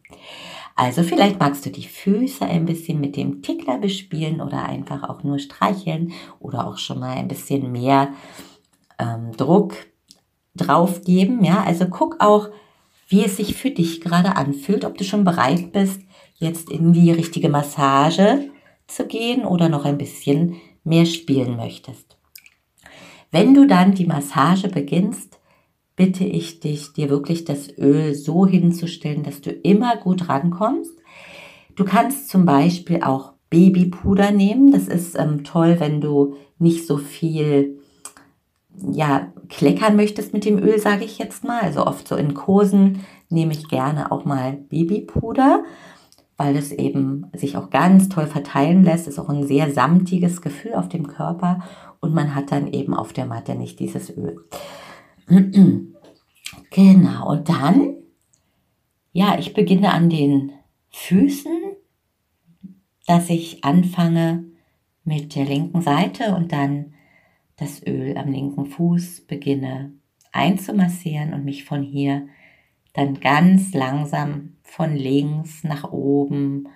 Also 0.75 1.01
vielleicht 1.01 1.39
magst 1.39 1.65
du 1.65 1.71
die 1.71 1.87
Füße 1.87 2.45
ein 2.45 2.65
bisschen 2.65 3.01
mit 3.01 3.15
dem 3.17 3.41
Tickler 3.41 3.79
bespielen 3.79 4.41
oder 4.41 4.63
einfach 4.63 5.09
auch 5.09 5.23
nur 5.23 5.39
streicheln 5.39 6.13
oder 6.39 6.67
auch 6.67 6.77
schon 6.77 6.99
mal 6.99 7.17
ein 7.17 7.27
bisschen 7.27 7.71
mehr 7.71 8.09
ähm, 8.99 9.31
Druck 9.35 9.73
drauf 10.55 11.03
geben. 11.03 11.43
Ja, 11.43 11.63
also 11.63 11.87
guck 11.87 12.17
auch, 12.19 12.49
wie 13.07 13.25
es 13.25 13.37
sich 13.37 13.55
für 13.55 13.71
dich 13.71 14.01
gerade 14.01 14.35
anfühlt, 14.35 14.85
ob 14.85 14.97
du 14.97 15.03
schon 15.03 15.23
bereit 15.23 15.71
bist, 15.71 16.01
jetzt 16.39 16.69
in 16.69 16.93
die 16.93 17.11
richtige 17.11 17.49
Massage 17.49 18.49
zu 18.87 19.05
gehen 19.05 19.45
oder 19.45 19.69
noch 19.69 19.85
ein 19.85 19.97
bisschen 19.97 20.55
mehr 20.83 21.05
spielen 21.05 21.55
möchtest. 21.55 22.17
Wenn 23.31 23.53
du 23.53 23.67
dann 23.67 23.93
die 23.93 24.07
Massage 24.07 24.69
beginnst, 24.69 25.39
bitte 25.95 26.23
ich 26.23 26.61
dich, 26.61 26.93
dir 26.93 27.09
wirklich 27.09 27.45
das 27.45 27.69
Öl 27.77 28.15
so 28.15 28.47
hinzustellen, 28.47 29.21
dass 29.23 29.41
du 29.41 29.51
immer 29.51 29.97
gut 29.97 30.29
rankommst. 30.29 30.93
Du 31.75 31.85
kannst 31.85 32.29
zum 32.29 32.45
Beispiel 32.45 33.03
auch 33.03 33.33
Babypuder 33.49 34.31
nehmen. 34.31 34.71
Das 34.71 34.87
ist 34.87 35.17
ähm, 35.19 35.43
toll, 35.43 35.75
wenn 35.79 36.01
du 36.01 36.35
nicht 36.57 36.87
so 36.87 36.97
viel 36.97 37.79
ja, 38.91 39.31
kleckern 39.49 39.95
möchtest 39.95 40.33
mit 40.33 40.45
dem 40.45 40.57
Öl, 40.57 40.79
sage 40.79 41.03
ich 41.03 41.17
jetzt 41.17 41.43
mal. 41.43 41.61
Also 41.61 41.85
oft 41.85 42.07
so 42.07 42.15
in 42.15 42.33
Kursen 42.33 43.05
nehme 43.29 43.51
ich 43.51 43.67
gerne 43.67 44.11
auch 44.11 44.25
mal 44.25 44.53
Babypuder 44.53 45.63
weil 46.39 46.55
es 46.55 46.71
eben 46.71 47.25
sich 47.33 47.57
auch 47.57 47.69
ganz 47.69 48.07
toll 48.07 48.25
verteilen 48.25 48.81
lässt. 48.81 49.09
Ist 49.09 49.19
auch 49.19 49.27
ein 49.27 49.45
sehr 49.45 49.71
samtiges 49.71 50.41
Gefühl 50.41 50.73
auf 50.73 50.87
dem 50.87 51.05
Körper 51.05 51.59
und 51.99 52.13
man 52.13 52.33
hat 52.33 52.53
dann 52.53 52.71
eben 52.71 52.93
auf 52.93 53.11
der 53.11 53.25
Matte 53.25 53.55
nicht 53.55 53.77
dieses 53.81 54.09
Öl. 54.09 54.39
genau, 56.71 57.29
und 57.29 57.49
dann, 57.49 57.93
ja, 59.11 59.37
ich 59.37 59.53
beginne 59.53 59.91
an 59.91 60.09
den 60.09 60.53
Füßen, 60.91 61.51
dass 63.05 63.29
ich 63.29 63.65
anfange 63.65 64.45
mit 65.03 65.35
der 65.35 65.43
linken 65.43 65.81
Seite 65.81 66.35
und 66.35 66.53
dann 66.53 66.93
das 67.57 67.85
Öl 67.85 68.17
am 68.17 68.31
linken 68.31 68.65
Fuß 68.65 69.25
beginne 69.27 69.91
einzumassieren 70.31 71.33
und 71.33 71.43
mich 71.43 71.65
von 71.65 71.83
hier 71.83 72.29
dann 72.93 73.19
ganz 73.19 73.73
langsam 73.73 74.55
von 74.69 74.95
links 74.95 75.63
nach 75.63 75.91
oben 75.91 76.67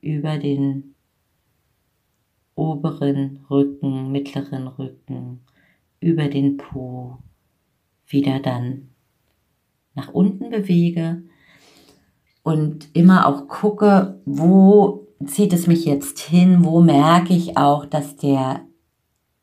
über 0.00 0.38
den 0.38 0.94
oberen 2.54 3.44
Rücken, 3.50 4.10
mittleren 4.12 4.66
Rücken, 4.68 5.40
über 6.00 6.28
den 6.28 6.56
Po, 6.56 7.18
wieder 8.06 8.40
dann 8.40 8.88
nach 9.94 10.08
unten 10.08 10.50
bewege 10.50 11.22
und 12.42 12.94
immer 12.94 13.26
auch 13.26 13.48
gucke, 13.48 14.20
wo 14.24 15.08
zieht 15.24 15.52
es 15.52 15.66
mich 15.66 15.84
jetzt 15.84 16.18
hin, 16.20 16.64
wo 16.64 16.80
merke 16.80 17.34
ich 17.34 17.56
auch, 17.56 17.86
dass 17.86 18.16
der 18.16 18.66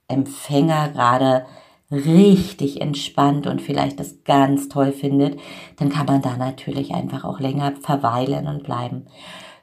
Empfänger 0.07 0.89
gerade 0.89 1.45
richtig 1.93 2.81
entspannt 2.81 3.47
und 3.47 3.61
vielleicht 3.61 3.99
das 3.99 4.23
ganz 4.23 4.69
toll 4.69 4.91
findet, 4.91 5.39
dann 5.77 5.89
kann 5.89 6.05
man 6.05 6.21
da 6.21 6.37
natürlich 6.37 6.93
einfach 6.93 7.23
auch 7.23 7.39
länger 7.39 7.73
verweilen 7.81 8.47
und 8.47 8.63
bleiben. 8.63 9.05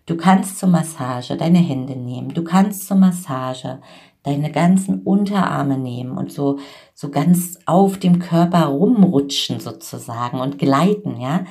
Du 0.07 0.17
kannst 0.17 0.59
zur 0.59 0.69
Massage 0.69 1.37
deine 1.37 1.59
Hände 1.59 1.97
nehmen, 1.97 2.35
du 2.35 2.43
kannst 2.43 2.87
zur 2.87 2.97
Massage 2.97 3.81
deine 4.23 4.51
ganzen 4.51 5.03
Unterarme 5.03 5.79
nehmen 5.79 6.19
und 6.19 6.33
so, 6.33 6.59
so 6.95 7.11
ganz 7.11 7.59
auf 7.67 7.99
dem 7.99 8.19
Körper 8.19 8.67
rumrutschen 8.67 9.61
sozusagen 9.61 10.41
und 10.41 10.59
gleiten, 10.59 11.21
ja. 11.21 11.45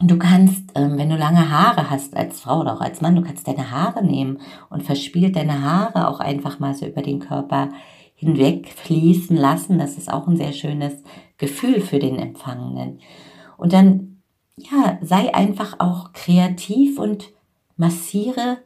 Du 0.00 0.18
kannst, 0.18 0.72
ähm, 0.74 0.98
wenn 0.98 1.08
du 1.08 1.16
lange 1.16 1.50
Haare 1.50 1.88
hast 1.88 2.16
als 2.16 2.40
Frau 2.40 2.60
oder 2.60 2.74
auch 2.74 2.80
als 2.80 3.00
Mann, 3.00 3.14
du 3.14 3.22
kannst 3.22 3.46
deine 3.46 3.70
Haare 3.70 4.04
nehmen 4.04 4.40
und 4.68 4.82
verspielt 4.82 5.36
deine 5.36 5.62
Haare 5.62 6.08
auch 6.08 6.20
einfach 6.20 6.58
mal 6.58 6.74
so 6.74 6.84
über 6.84 7.00
den 7.00 7.20
Körper 7.20 7.70
hinwegfließen 8.14 9.36
lassen. 9.36 9.78
Das 9.78 9.96
ist 9.96 10.12
auch 10.12 10.26
ein 10.26 10.36
sehr 10.36 10.52
schönes 10.52 11.02
Gefühl 11.38 11.80
für 11.80 11.98
den 11.98 12.18
Empfangenen. 12.18 13.00
Und 13.56 13.72
dann, 13.72 14.22
ja, 14.56 14.98
sei 15.02 15.34
einfach 15.34 15.76
auch 15.78 16.12
kreativ 16.12 16.98
und 16.98 17.32
massiere 17.76 18.58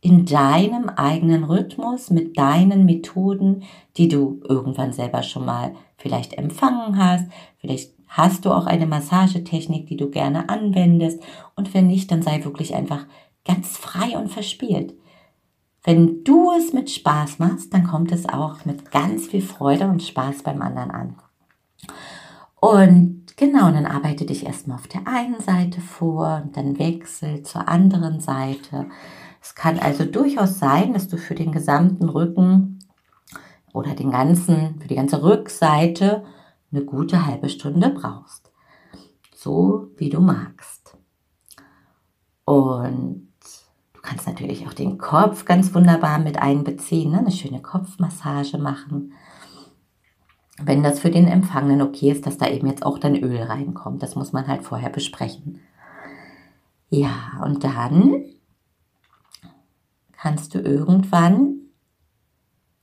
in 0.00 0.26
deinem 0.26 0.90
eigenen 0.90 1.44
Rhythmus 1.44 2.10
mit 2.10 2.36
deinen 2.36 2.84
Methoden, 2.84 3.62
die 3.96 4.08
du 4.08 4.40
irgendwann 4.46 4.92
selber 4.92 5.22
schon 5.22 5.46
mal 5.46 5.74
vielleicht 5.96 6.34
empfangen 6.34 6.98
hast. 6.98 7.24
Vielleicht 7.56 7.94
hast 8.08 8.44
du 8.44 8.52
auch 8.52 8.66
eine 8.66 8.86
Massagetechnik, 8.86 9.86
die 9.86 9.96
du 9.96 10.10
gerne 10.10 10.50
anwendest. 10.50 11.22
Und 11.56 11.72
wenn 11.72 11.86
nicht, 11.86 12.10
dann 12.10 12.20
sei 12.20 12.44
wirklich 12.44 12.74
einfach 12.74 13.06
ganz 13.46 13.78
frei 13.78 14.18
und 14.18 14.28
verspielt. 14.28 14.94
Wenn 15.84 16.24
du 16.24 16.50
es 16.52 16.72
mit 16.72 16.90
Spaß 16.90 17.38
machst, 17.38 17.74
dann 17.74 17.84
kommt 17.86 18.10
es 18.10 18.26
auch 18.26 18.64
mit 18.64 18.90
ganz 18.90 19.26
viel 19.26 19.42
Freude 19.42 19.86
und 19.86 20.02
Spaß 20.02 20.42
beim 20.42 20.62
anderen 20.62 20.90
an. 20.90 21.16
Und 22.58 23.36
genau, 23.36 23.70
dann 23.70 23.84
arbeite 23.84 24.24
dich 24.24 24.46
erstmal 24.46 24.78
auf 24.78 24.88
der 24.88 25.06
einen 25.06 25.40
Seite 25.40 25.82
vor 25.82 26.40
und 26.42 26.56
dann 26.56 26.78
wechsel 26.78 27.42
zur 27.42 27.68
anderen 27.68 28.20
Seite. 28.20 28.86
Es 29.42 29.54
kann 29.54 29.78
also 29.78 30.06
durchaus 30.06 30.58
sein, 30.58 30.94
dass 30.94 31.08
du 31.08 31.18
für 31.18 31.34
den 31.34 31.52
gesamten 31.52 32.08
Rücken 32.08 32.78
oder 33.74 33.94
den 33.94 34.10
ganzen, 34.10 34.80
für 34.80 34.88
die 34.88 34.94
ganze 34.94 35.22
Rückseite 35.22 36.24
eine 36.72 36.82
gute 36.86 37.26
halbe 37.26 37.50
Stunde 37.50 37.90
brauchst. 37.90 38.50
So 39.34 39.90
wie 39.98 40.08
du 40.08 40.20
magst. 40.20 40.96
Und 42.46 43.23
kannst 44.04 44.26
natürlich 44.26 44.66
auch 44.68 44.74
den 44.74 44.98
Kopf 44.98 45.46
ganz 45.46 45.74
wunderbar 45.74 46.18
mit 46.18 46.38
einbeziehen, 46.38 47.12
ne? 47.12 47.18
eine 47.20 47.32
schöne 47.32 47.62
Kopfmassage 47.62 48.58
machen. 48.58 49.14
wenn 50.62 50.84
das 50.84 51.00
für 51.00 51.10
den 51.10 51.26
Empfangenen 51.26 51.82
okay 51.82 52.12
ist, 52.12 52.26
dass 52.26 52.38
da 52.38 52.46
eben 52.46 52.68
jetzt 52.68 52.86
auch 52.86 52.98
dann 52.98 53.16
Öl 53.16 53.42
reinkommt. 53.42 54.04
Das 54.04 54.14
muss 54.14 54.32
man 54.32 54.46
halt 54.46 54.62
vorher 54.62 54.90
besprechen. 54.90 55.58
Ja, 56.90 57.42
und 57.44 57.64
dann 57.64 58.24
kannst 60.12 60.54
du 60.54 60.60
irgendwann 60.60 61.56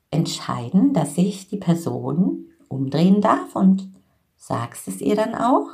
entscheiden, 0.10 0.93
dass 0.93 1.15
sich 1.15 1.47
die 1.47 1.57
Person 1.57 2.47
umdrehen 2.67 3.21
darf 3.21 3.55
und 3.55 3.89
sagst 4.36 4.89
es 4.89 4.99
ihr 4.99 5.15
dann 5.15 5.34
auch, 5.34 5.69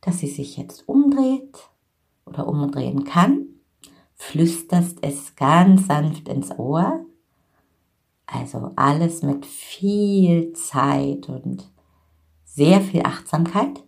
dass 0.00 0.18
sie 0.18 0.26
sich 0.26 0.56
jetzt 0.56 0.88
umdreht 0.88 1.70
oder 2.26 2.48
umdrehen 2.48 3.04
kann, 3.04 3.51
flüsterst 4.22 4.98
es 5.02 5.34
ganz 5.36 5.86
sanft 5.86 6.28
ins 6.28 6.50
Ohr 6.58 7.04
also 8.32 8.72
alles 8.76 9.22
mit 9.22 9.44
viel 9.44 10.52
Zeit 10.54 11.28
und 11.28 11.70
sehr 12.44 12.80
viel 12.80 13.02
Achtsamkeit. 13.04 13.84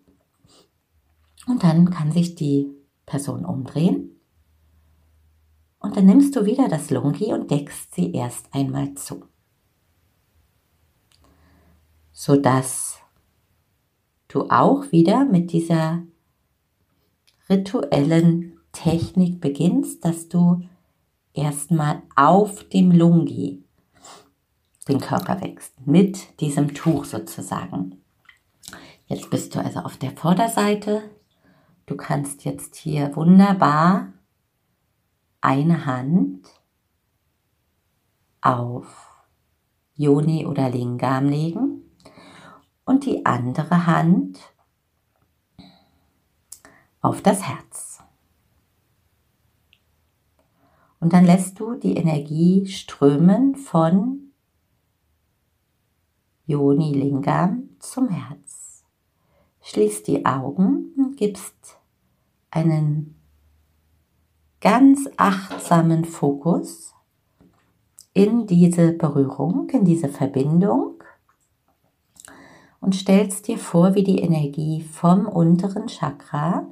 Und 1.47 1.62
dann 1.62 1.90
kann 1.90 2.12
sich 2.12 2.35
die 2.35 2.70
Person 3.07 3.44
umdrehen. 3.44 4.11
Und 5.79 5.97
dann 5.97 6.07
nimmst 6.07 6.37
du 6.37 6.44
wieder 6.44 6.68
das 6.68 6.90
Lungi 6.90 7.33
und 7.33 7.51
deckst 7.51 7.94
sie 7.94 8.12
erst 8.12 8.55
einmal 8.55 8.94
zu. 8.94 9.25
Sodass 12.12 12.99
du 14.29 14.49
auch 14.51 14.92
wieder 14.92 15.25
mit 15.25 15.53
dieser 15.53 16.03
rituellen 17.49 18.53
Technik 18.74 19.40
beginnst, 19.40 20.04
dass 20.04 20.28
du 20.28 20.62
erstmal 21.32 22.02
auf 22.14 22.68
dem 22.68 22.92
Lungi 22.92 23.64
den 24.88 25.00
Körper 25.00 25.40
wächst. 25.40 25.74
Mit 25.87 26.40
diesem 26.40 26.74
Tuch 26.74 27.06
sozusagen. 27.06 28.02
Jetzt 29.06 29.30
bist 29.30 29.54
du 29.54 29.60
also 29.60 29.80
auf 29.80 29.96
der 29.96 30.10
Vorderseite. 30.10 31.02
Du 31.87 31.96
kannst 31.96 32.44
jetzt 32.44 32.76
hier 32.76 33.14
wunderbar 33.16 34.12
eine 35.40 35.87
Hand 35.87 36.46
auf 38.40 39.10
Joni 39.94 40.46
oder 40.46 40.70
Lingam 40.70 41.28
legen 41.28 41.82
und 42.84 43.06
die 43.06 43.24
andere 43.24 43.87
Hand 43.87 44.38
auf 47.00 47.22
das 47.22 47.42
Herz. 47.42 47.93
Und 51.04 51.12
dann 51.12 51.26
lässt 51.26 51.60
du 51.60 51.74
die 51.74 51.98
Energie 51.98 52.66
strömen 52.66 53.56
von 53.56 54.32
Yoni 56.46 56.94
Lingam 56.94 57.68
zum 57.78 58.08
Herz. 58.08 58.84
Schließ 59.60 60.04
die 60.04 60.24
Augen 60.24 60.94
und 60.96 61.18
gibst 61.18 61.76
einen 62.50 63.20
ganz 64.62 65.06
achtsamen 65.18 66.06
Fokus 66.06 66.94
in 68.14 68.46
diese 68.46 68.92
Berührung, 68.92 69.68
in 69.68 69.84
diese 69.84 70.08
Verbindung 70.08 71.02
und 72.80 72.94
stellst 72.94 73.46
dir 73.46 73.58
vor, 73.58 73.94
wie 73.94 74.04
die 74.04 74.20
Energie 74.20 74.80
vom 74.80 75.28
unteren 75.28 75.86
Chakra 75.86 76.66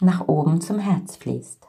nach 0.00 0.28
oben 0.28 0.60
zum 0.60 0.78
Herz 0.78 1.16
fließt. 1.16 1.65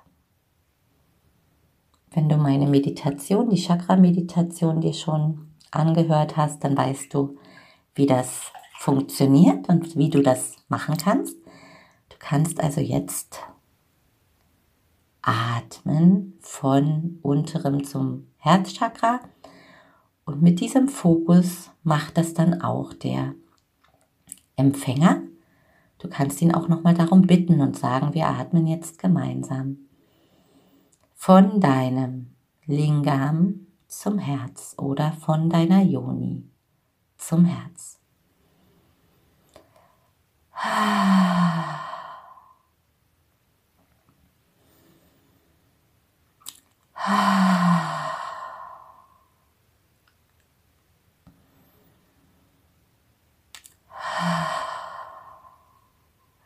Wenn 2.17 2.29
du 2.29 2.37
meine 2.37 2.65
Meditation, 2.65 3.51
die 3.51 3.61
Chakra-Meditation 3.61 4.81
dir 4.81 4.93
schon 4.93 5.51
angehört 5.69 6.35
hast, 6.35 6.63
dann 6.63 6.75
weißt 6.75 7.13
du, 7.13 7.37
wie 7.93 8.07
das 8.07 8.51
funktioniert 8.79 9.69
und 9.69 9.95
wie 9.95 10.09
du 10.09 10.23
das 10.23 10.55
machen 10.67 10.97
kannst. 10.97 11.35
Du 12.09 12.15
kannst 12.17 12.59
also 12.59 12.81
jetzt 12.81 13.39
atmen 15.21 16.39
von 16.41 17.19
unterem 17.21 17.83
zum 17.83 18.25
Herzchakra 18.37 19.19
und 20.25 20.41
mit 20.41 20.59
diesem 20.59 20.87
Fokus 20.87 21.69
macht 21.83 22.17
das 22.17 22.33
dann 22.33 22.63
auch 22.63 22.93
der 22.93 23.35
Empfänger. 24.55 25.21
Du 25.99 26.09
kannst 26.09 26.41
ihn 26.41 26.55
auch 26.55 26.67
nochmal 26.67 26.95
darum 26.95 27.27
bitten 27.27 27.61
und 27.61 27.77
sagen, 27.77 28.15
wir 28.15 28.25
atmen 28.25 28.65
jetzt 28.65 28.97
gemeinsam 28.97 29.86
von 31.17 31.59
deinem 31.59 32.35
Lingam 32.67 33.65
zum 33.87 34.19
Herz 34.19 34.75
oder 34.77 35.11
von 35.13 35.49
deiner 35.49 35.81
Yoni 35.81 36.47
zum 37.17 37.43
Herz. 37.43 37.99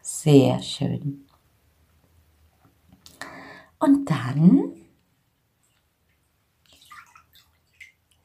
Sehr 0.02 0.62
schön. 0.62 1.31
Und 3.82 4.12
dann 4.12 4.76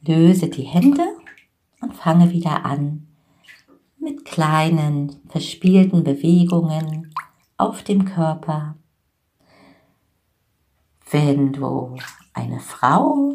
Löse 0.01 0.49
die 0.49 0.61
Hände 0.61 1.03
und 1.81 1.95
fange 1.95 2.31
wieder 2.31 2.63
an 2.63 3.07
mit 3.97 4.23
kleinen, 4.23 5.19
verspielten 5.29 6.03
Bewegungen 6.03 7.11
auf 7.57 7.81
dem 7.81 8.05
Körper. 8.05 8.75
Wenn 11.09 11.53
du 11.53 11.97
eine 12.33 12.59
Frau 12.59 13.33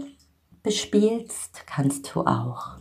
bespielst, 0.63 1.67
kannst 1.67 2.15
du 2.15 2.21
auch 2.21 2.77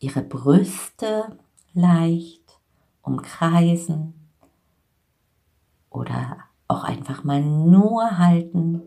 ihre 0.00 0.20
Brüste 0.20 1.38
leicht 1.72 2.60
umkreisen 3.00 4.12
oder 5.88 6.49
auch 6.70 6.84
einfach 6.84 7.24
mal 7.24 7.42
nur 7.42 8.18
halten, 8.18 8.82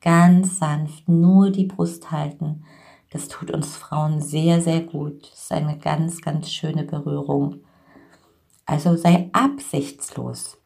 ganz 0.00 0.58
sanft 0.58 1.08
nur 1.08 1.50
die 1.50 1.66
Brust 1.66 2.10
halten 2.10 2.64
das 3.10 3.26
tut 3.26 3.50
uns 3.50 3.76
Frauen 3.76 4.20
sehr, 4.20 4.60
sehr 4.60 4.80
gut. 4.80 5.30
Das 5.30 5.42
ist 5.42 5.52
eine 5.52 5.76
ganz, 5.76 6.20
ganz 6.22 6.50
schöne 6.50 6.84
Berührung. 6.84 7.56
Also 8.66 8.96
sei 8.96 9.28
absichtslos. 9.32 10.58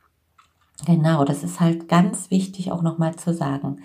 Genau, 0.84 1.24
das 1.24 1.42
ist 1.42 1.60
halt 1.60 1.88
ganz 1.88 2.30
wichtig 2.30 2.70
auch 2.70 2.82
nochmal 2.82 3.16
zu 3.16 3.32
sagen. 3.32 3.80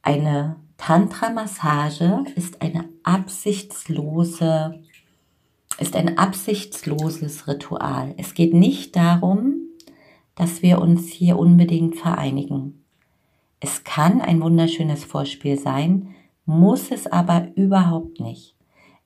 Eine 0.00 0.56
Tantra-Massage 0.78 2.24
ist 2.34 2.62
eine 2.62 2.88
absichtslose, 3.02 4.82
ist 5.78 5.96
ein 5.96 6.16
absichtsloses 6.16 7.46
Ritual. 7.46 8.14
Es 8.16 8.32
geht 8.32 8.54
nicht 8.54 8.96
darum, 8.96 9.65
dass 10.36 10.62
wir 10.62 10.80
uns 10.80 11.08
hier 11.08 11.38
unbedingt 11.38 11.96
vereinigen. 11.96 12.84
Es 13.58 13.82
kann 13.82 14.20
ein 14.20 14.40
wunderschönes 14.40 15.04
Vorspiel 15.04 15.58
sein, 15.58 16.14
muss 16.44 16.92
es 16.92 17.06
aber 17.06 17.48
überhaupt 17.56 18.20
nicht. 18.20 18.54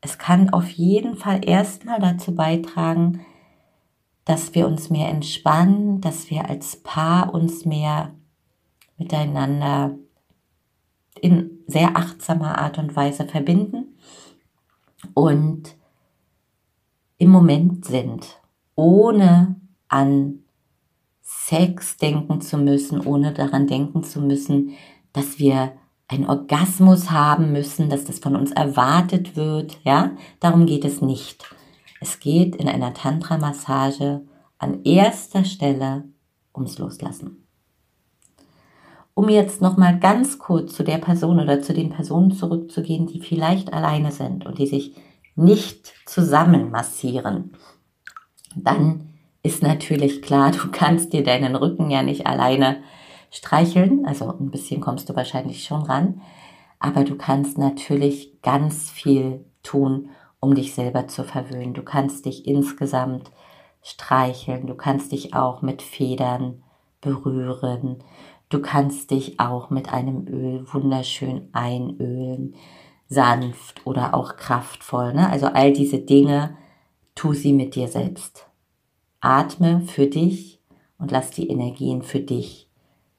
Es 0.02 0.18
kann 0.18 0.50
auf 0.50 0.68
jeden 0.70 1.16
Fall 1.16 1.40
erstmal 1.48 2.00
dazu 2.00 2.34
beitragen, 2.34 3.20
dass 4.24 4.54
wir 4.54 4.66
uns 4.66 4.90
mehr 4.90 5.08
entspannen, 5.08 6.00
dass 6.00 6.30
wir 6.30 6.48
als 6.48 6.76
Paar 6.76 7.32
uns 7.32 7.64
mehr 7.64 8.12
miteinander 8.98 9.96
in 11.20 11.50
sehr 11.66 11.96
achtsamer 11.96 12.58
Art 12.58 12.78
und 12.78 12.94
Weise 12.96 13.26
verbinden 13.26 13.96
und 15.14 15.76
im 17.18 17.30
Moment 17.30 17.84
sind, 17.84 18.40
ohne 18.74 19.56
an 19.88 20.40
Sex 21.50 21.96
denken 21.96 22.40
zu 22.40 22.58
müssen, 22.58 23.04
ohne 23.04 23.32
daran 23.32 23.66
denken 23.66 24.04
zu 24.04 24.20
müssen, 24.20 24.76
dass 25.12 25.40
wir 25.40 25.72
einen 26.06 26.26
Orgasmus 26.26 27.10
haben 27.10 27.50
müssen, 27.50 27.90
dass 27.90 28.04
das 28.04 28.20
von 28.20 28.36
uns 28.36 28.52
erwartet 28.52 29.34
wird, 29.34 29.80
ja? 29.82 30.12
Darum 30.38 30.66
geht 30.66 30.84
es 30.84 31.02
nicht. 31.02 31.44
Es 32.00 32.20
geht 32.20 32.54
in 32.54 32.68
einer 32.68 32.94
Tantra-Massage 32.94 34.20
an 34.58 34.84
erster 34.84 35.44
Stelle 35.44 36.04
ums 36.54 36.78
Loslassen. 36.78 37.48
Um 39.14 39.28
jetzt 39.28 39.60
nochmal 39.60 39.98
ganz 39.98 40.38
kurz 40.38 40.74
zu 40.74 40.84
der 40.84 40.98
Person 40.98 41.40
oder 41.40 41.60
zu 41.60 41.74
den 41.74 41.90
Personen 41.90 42.30
zurückzugehen, 42.30 43.08
die 43.08 43.20
vielleicht 43.20 43.72
alleine 43.72 44.12
sind 44.12 44.46
und 44.46 44.58
die 44.58 44.68
sich 44.68 44.94
nicht 45.34 45.92
zusammen 46.06 46.70
massieren, 46.70 47.56
dann 48.54 49.09
ist 49.42 49.62
natürlich 49.62 50.22
klar, 50.22 50.52
du 50.52 50.68
kannst 50.72 51.12
dir 51.12 51.22
deinen 51.22 51.56
Rücken 51.56 51.90
ja 51.90 52.02
nicht 52.02 52.26
alleine 52.26 52.82
streicheln. 53.30 54.04
Also 54.06 54.28
ein 54.28 54.50
bisschen 54.50 54.80
kommst 54.80 55.08
du 55.08 55.16
wahrscheinlich 55.16 55.64
schon 55.64 55.82
ran. 55.82 56.20
Aber 56.78 57.04
du 57.04 57.16
kannst 57.16 57.58
natürlich 57.58 58.40
ganz 58.42 58.90
viel 58.90 59.44
tun, 59.62 60.10
um 60.40 60.54
dich 60.54 60.74
selber 60.74 61.08
zu 61.08 61.24
verwöhnen. 61.24 61.74
Du 61.74 61.82
kannst 61.82 62.24
dich 62.24 62.46
insgesamt 62.46 63.30
streicheln, 63.82 64.66
du 64.66 64.74
kannst 64.74 65.12
dich 65.12 65.34
auch 65.34 65.62
mit 65.62 65.82
Federn 65.82 66.62
berühren, 67.00 68.02
du 68.48 68.60
kannst 68.60 69.10
dich 69.10 69.40
auch 69.40 69.70
mit 69.70 69.92
einem 69.92 70.26
Öl 70.26 70.66
wunderschön 70.72 71.48
einölen, 71.52 72.54
sanft 73.08 73.86
oder 73.86 74.14
auch 74.14 74.36
kraftvoll. 74.36 75.14
Ne? 75.14 75.28
Also 75.30 75.46
all 75.46 75.72
diese 75.72 75.98
Dinge, 75.98 76.56
tu 77.14 77.32
sie 77.32 77.52
mit 77.52 77.74
dir 77.74 77.88
selbst. 77.88 78.49
Atme 79.20 79.82
für 79.82 80.06
dich 80.06 80.60
und 80.98 81.10
lass 81.10 81.30
die 81.30 81.48
Energien 81.48 82.02
für 82.02 82.20
dich 82.20 82.68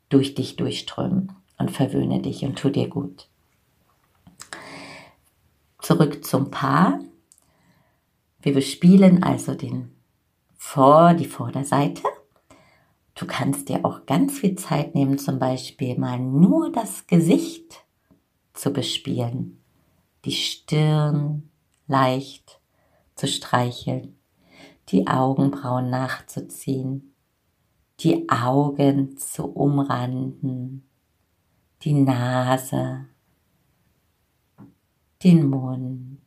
durch 0.09 0.35
dich 0.35 0.55
durchströmen 0.55 1.33
und 1.57 1.71
verwöhne 1.71 2.21
dich 2.21 2.43
und 2.43 2.57
tu 2.57 2.69
dir 2.69 2.89
gut. 2.89 3.29
Zurück 5.79 6.25
zum 6.25 6.51
Paar. 6.51 6.99
Wir 8.41 8.53
bespielen 8.53 9.23
also 9.23 9.55
den 9.55 9.95
vor, 10.55 11.13
die 11.13 11.25
Vorderseite. 11.25 12.03
Du 13.15 13.25
kannst 13.27 13.69
dir 13.69 13.85
auch 13.85 14.05
ganz 14.05 14.39
viel 14.39 14.55
Zeit 14.55 14.95
nehmen, 14.95 15.17
zum 15.17 15.37
Beispiel 15.37 15.97
mal 15.97 16.19
nur 16.19 16.71
das 16.71 17.07
Gesicht 17.07 17.83
zu 18.53 18.71
bespielen, 18.71 19.61
die 20.25 20.31
Stirn 20.31 21.49
leicht 21.87 22.59
zu 23.15 23.27
streicheln, 23.27 24.17
die 24.91 25.07
Augenbrauen 25.07 25.89
nachzuziehen, 25.89 27.13
die 28.01 28.27
Augen 28.29 29.15
zu 29.17 29.45
umranden, 29.45 30.89
die 31.83 31.93
Nase, 31.93 33.07
den 35.23 35.47
Mund, 35.47 36.19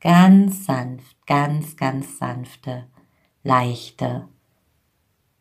ganz 0.00 0.64
sanft, 0.64 1.26
ganz, 1.26 1.76
ganz 1.76 2.18
sanfte, 2.18 2.86
leichte, 3.42 4.28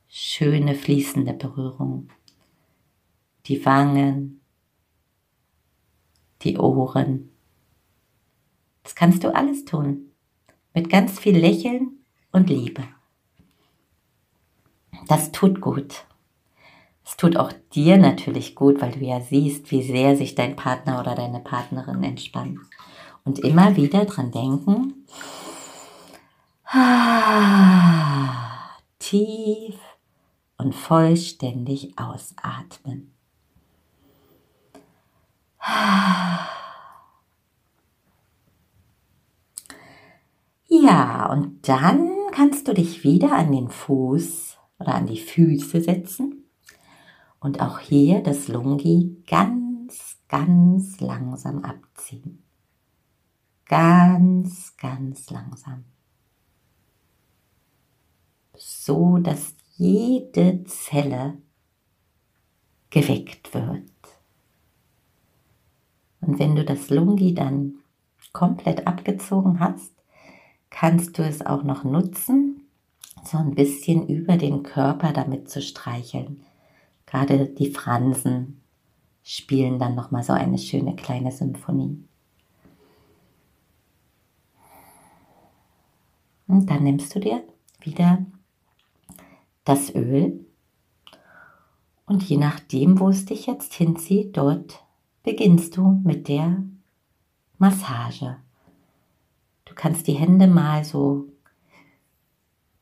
schöne 0.07 0.75
fließende 0.75 1.33
Berührung. 1.33 2.09
Die 3.45 3.65
Wangen, 3.65 4.41
die 6.41 6.57
Ohren. 6.57 7.29
Das 8.83 8.95
kannst 8.95 9.23
du 9.23 9.33
alles 9.33 9.63
tun. 9.63 10.11
Mit 10.73 10.89
ganz 10.89 11.17
viel 11.19 11.37
Lächeln 11.37 11.96
und 12.31 12.49
Liebe. 12.49 12.83
Das 15.07 15.31
tut 15.31 15.61
gut. 15.61 16.05
Es 17.05 17.15
tut 17.15 17.37
auch 17.37 17.53
dir 17.73 17.97
natürlich 17.97 18.55
gut, 18.55 18.81
weil 18.81 18.91
du 18.91 18.99
ja 18.99 19.21
siehst, 19.21 19.71
wie 19.71 19.81
sehr 19.81 20.17
sich 20.17 20.35
dein 20.35 20.57
Partner 20.57 20.99
oder 20.99 21.15
deine 21.15 21.39
Partnerin 21.39 22.03
entspannt. 22.03 22.59
Und 23.23 23.39
immer 23.39 23.77
wieder 23.77 24.05
dran 24.05 24.31
denken, 24.31 25.05
tief 28.99 29.79
und 30.57 30.75
vollständig 30.75 31.97
ausatmen. 31.97 33.13
Ja, 40.69 41.27
und 41.31 41.69
dann 41.69 42.16
kannst 42.31 42.67
du 42.67 42.73
dich 42.73 43.03
wieder 43.03 43.33
an 43.33 43.51
den 43.51 43.69
Fuß 43.69 44.57
oder 44.79 44.95
an 44.95 45.07
die 45.07 45.19
Füße 45.19 45.81
setzen 45.81 46.45
und 47.39 47.61
auch 47.61 47.79
hier 47.79 48.21
das 48.21 48.47
Lungi 48.47 49.23
ganz, 49.27 50.17
ganz 50.27 50.99
langsam 50.99 51.63
abziehen. 51.63 52.43
Ganz, 53.65 54.75
ganz 54.77 55.29
langsam. 55.29 55.83
So 58.55 59.17
dass 59.17 59.55
jede 59.75 60.63
Zelle 60.63 61.37
geweckt 62.89 63.53
wird. 63.53 63.91
Und 66.21 66.39
wenn 66.39 66.55
du 66.55 66.65
das 66.65 66.89
Lungi 66.89 67.33
dann 67.33 67.75
komplett 68.33 68.87
abgezogen 68.87 69.59
hast, 69.59 69.96
kannst 70.79 71.17
du 71.17 71.23
es 71.23 71.43
auch 71.43 71.63
noch 71.63 71.83
nutzen, 71.83 72.67
so 73.23 73.39
ein 73.39 73.55
bisschen 73.55 74.07
über 74.07 74.37
den 74.37 74.61
Körper 74.61 75.11
damit 75.11 75.49
zu 75.49 75.59
streicheln. 75.59 76.43
Gerade 77.07 77.47
die 77.47 77.71
Fransen 77.71 78.61
spielen 79.23 79.79
dann 79.79 79.95
nochmal 79.95 80.21
so 80.21 80.33
eine 80.33 80.59
schöne 80.59 80.95
kleine 80.95 81.31
Symphonie. 81.31 82.03
Und 86.47 86.69
dann 86.69 86.83
nimmst 86.83 87.15
du 87.15 87.21
dir 87.21 87.43
wieder 87.81 88.23
das 89.63 89.93
Öl 89.95 90.45
und 92.05 92.21
je 92.23 92.37
nachdem, 92.37 92.99
wo 92.99 93.09
es 93.09 93.25
dich 93.25 93.47
jetzt 93.47 93.73
hinzieht, 93.73 94.37
dort 94.37 94.85
beginnst 95.23 95.75
du 95.75 95.99
mit 96.03 96.27
der 96.27 96.61
Massage. 97.57 98.37
Kannst 99.77 100.07
die 100.07 100.13
Hände 100.13 100.47
mal 100.47 100.83
so 100.83 101.27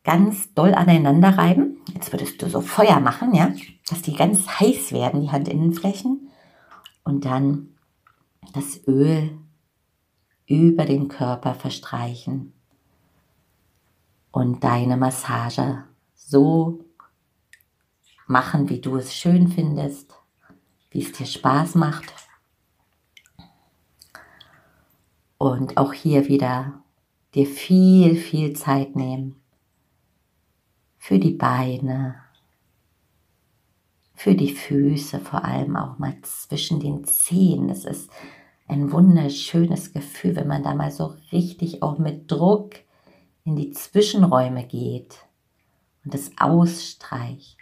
ganz 0.02 0.54
doll 0.54 0.74
aneinander 0.74 1.36
reiben. 1.36 1.82
Jetzt 1.92 2.12
würdest 2.12 2.40
du 2.40 2.48
so 2.48 2.60
Feuer 2.60 3.00
machen, 3.00 3.34
ja, 3.34 3.52
dass 3.88 4.02
die 4.02 4.14
ganz 4.14 4.48
heiß 4.48 4.92
werden, 4.92 5.20
die 5.20 5.30
Handinnenflächen. 5.30 6.28
Und 7.04 7.24
dann 7.24 7.68
das 8.54 8.86
Öl 8.86 9.38
über 10.46 10.84
den 10.84 11.08
Körper 11.08 11.54
verstreichen 11.54 12.52
und 14.30 14.62
deine 14.62 14.96
Massage 14.96 15.84
so 16.14 16.84
machen, 18.26 18.68
wie 18.68 18.80
du 18.80 18.96
es 18.96 19.14
schön 19.14 19.48
findest, 19.48 20.14
wie 20.90 21.02
es 21.02 21.12
dir 21.12 21.26
Spaß 21.26 21.74
macht. 21.74 22.12
Und 25.38 25.76
auch 25.76 25.92
hier 25.92 26.28
wieder 26.28 26.82
dir 27.36 27.46
viel, 27.46 28.16
viel 28.16 28.54
Zeit 28.54 28.96
nehmen 28.96 29.36
für 30.98 31.18
die 31.18 31.34
Beine, 31.34 32.16
für 34.14 34.34
die 34.34 34.52
Füße, 34.52 35.20
vor 35.20 35.44
allem 35.44 35.76
auch 35.76 35.98
mal 35.98 36.16
zwischen 36.22 36.80
den 36.80 37.04
Zehen. 37.04 37.68
Das 37.68 37.84
ist 37.84 38.10
ein 38.66 38.90
wunderschönes 38.90 39.92
Gefühl, 39.92 40.34
wenn 40.34 40.48
man 40.48 40.64
da 40.64 40.74
mal 40.74 40.90
so 40.90 41.14
richtig 41.30 41.82
auch 41.82 41.98
mit 41.98 42.30
Druck 42.32 42.76
in 43.44 43.54
die 43.54 43.70
Zwischenräume 43.70 44.64
geht 44.64 45.18
und 46.04 46.14
es 46.14 46.32
ausstreicht. 46.38 47.58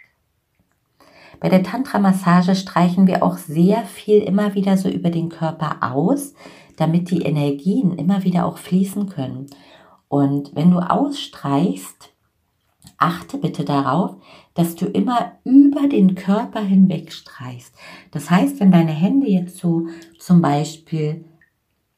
Bei 1.41 1.49
der 1.49 1.63
Tantra-Massage 1.63 2.55
streichen 2.55 3.07
wir 3.07 3.21
auch 3.21 3.37
sehr 3.37 3.83
viel 3.83 4.19
immer 4.19 4.55
wieder 4.55 4.77
so 4.77 4.87
über 4.87 5.09
den 5.09 5.27
Körper 5.27 5.79
aus, 5.81 6.33
damit 6.77 7.11
die 7.11 7.21
Energien 7.21 7.97
immer 7.97 8.23
wieder 8.23 8.45
auch 8.45 8.57
fließen 8.57 9.09
können. 9.09 9.47
Und 10.07 10.55
wenn 10.55 10.71
du 10.71 10.79
ausstreichst, 10.79 12.13
achte 12.97 13.37
bitte 13.37 13.65
darauf, 13.65 14.15
dass 14.53 14.75
du 14.75 14.85
immer 14.85 15.33
über 15.43 15.87
den 15.87 16.15
Körper 16.15 16.61
hinweg 16.61 17.11
streichst. 17.11 17.75
Das 18.11 18.29
heißt, 18.29 18.59
wenn 18.59 18.71
deine 18.71 18.93
Hände 18.93 19.27
jetzt 19.27 19.57
so 19.57 19.87
zum 20.17 20.41
Beispiel 20.41 21.25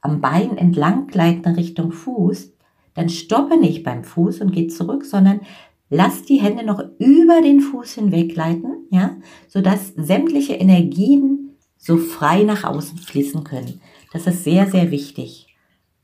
am 0.01 0.21
Bein 0.21 0.57
entlang 0.57 1.07
gleiten 1.07 1.55
Richtung 1.55 1.91
Fuß, 1.91 2.53
dann 2.93 3.09
stoppe 3.09 3.57
nicht 3.59 3.83
beim 3.83 4.03
Fuß 4.03 4.41
und 4.41 4.51
geh 4.51 4.67
zurück, 4.67 5.05
sondern 5.05 5.41
lass 5.89 6.23
die 6.23 6.41
Hände 6.41 6.65
noch 6.65 6.79
über 6.97 7.41
den 7.41 7.61
Fuß 7.61 7.93
hinweg 7.93 8.33
gleiten, 8.33 8.87
ja, 8.89 9.17
sodass 9.47 9.93
sämtliche 9.95 10.53
Energien 10.53 11.51
so 11.77 11.97
frei 11.97 12.43
nach 12.43 12.63
außen 12.63 12.97
fließen 12.97 13.43
können. 13.43 13.81
Das 14.17 14.25
ist 14.25 14.45
sehr, 14.45 14.65
sehr 14.65 14.89
wichtig 14.89 15.45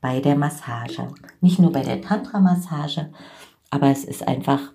bei 0.00 0.20
der 0.20 0.36
Massage. 0.36 1.08
Nicht 1.40 1.58
nur 1.58 1.72
bei 1.72 1.82
der 1.82 2.00
Tantra-Massage, 2.00 3.10
aber 3.70 3.88
es 3.88 4.04
ist 4.04 4.28
einfach 4.28 4.72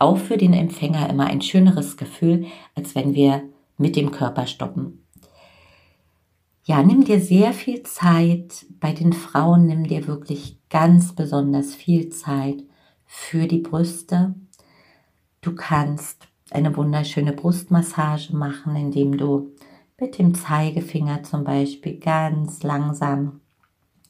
auch 0.00 0.16
für 0.16 0.36
den 0.36 0.52
Empfänger 0.52 1.08
immer 1.08 1.26
ein 1.26 1.42
schöneres 1.42 1.96
Gefühl, 1.96 2.46
als 2.74 2.96
wenn 2.96 3.14
wir 3.14 3.44
mit 3.78 3.94
dem 3.94 4.10
Körper 4.10 4.48
stoppen. 4.48 5.06
Ja, 6.64 6.82
nimm 6.82 7.04
dir 7.04 7.20
sehr 7.20 7.52
viel 7.52 7.84
Zeit. 7.84 8.66
Bei 8.80 8.92
den 8.94 9.12
Frauen 9.12 9.66
nimm 9.66 9.86
dir 9.86 10.08
wirklich 10.08 10.58
ganz 10.70 11.14
besonders 11.14 11.76
viel 11.76 12.08
Zeit 12.08 12.64
für 13.06 13.46
die 13.46 13.60
Brüste. 13.60 14.34
Du 15.40 15.54
kannst 15.54 16.26
eine 16.50 16.76
wunderschöne 16.76 17.32
Brustmassage 17.32 18.34
machen, 18.34 18.74
indem 18.74 19.16
du 19.16 19.54
mit 20.00 20.18
dem 20.18 20.34
Zeigefinger 20.34 21.22
zum 21.22 21.44
Beispiel 21.44 21.98
ganz 21.98 22.62
langsam 22.62 23.40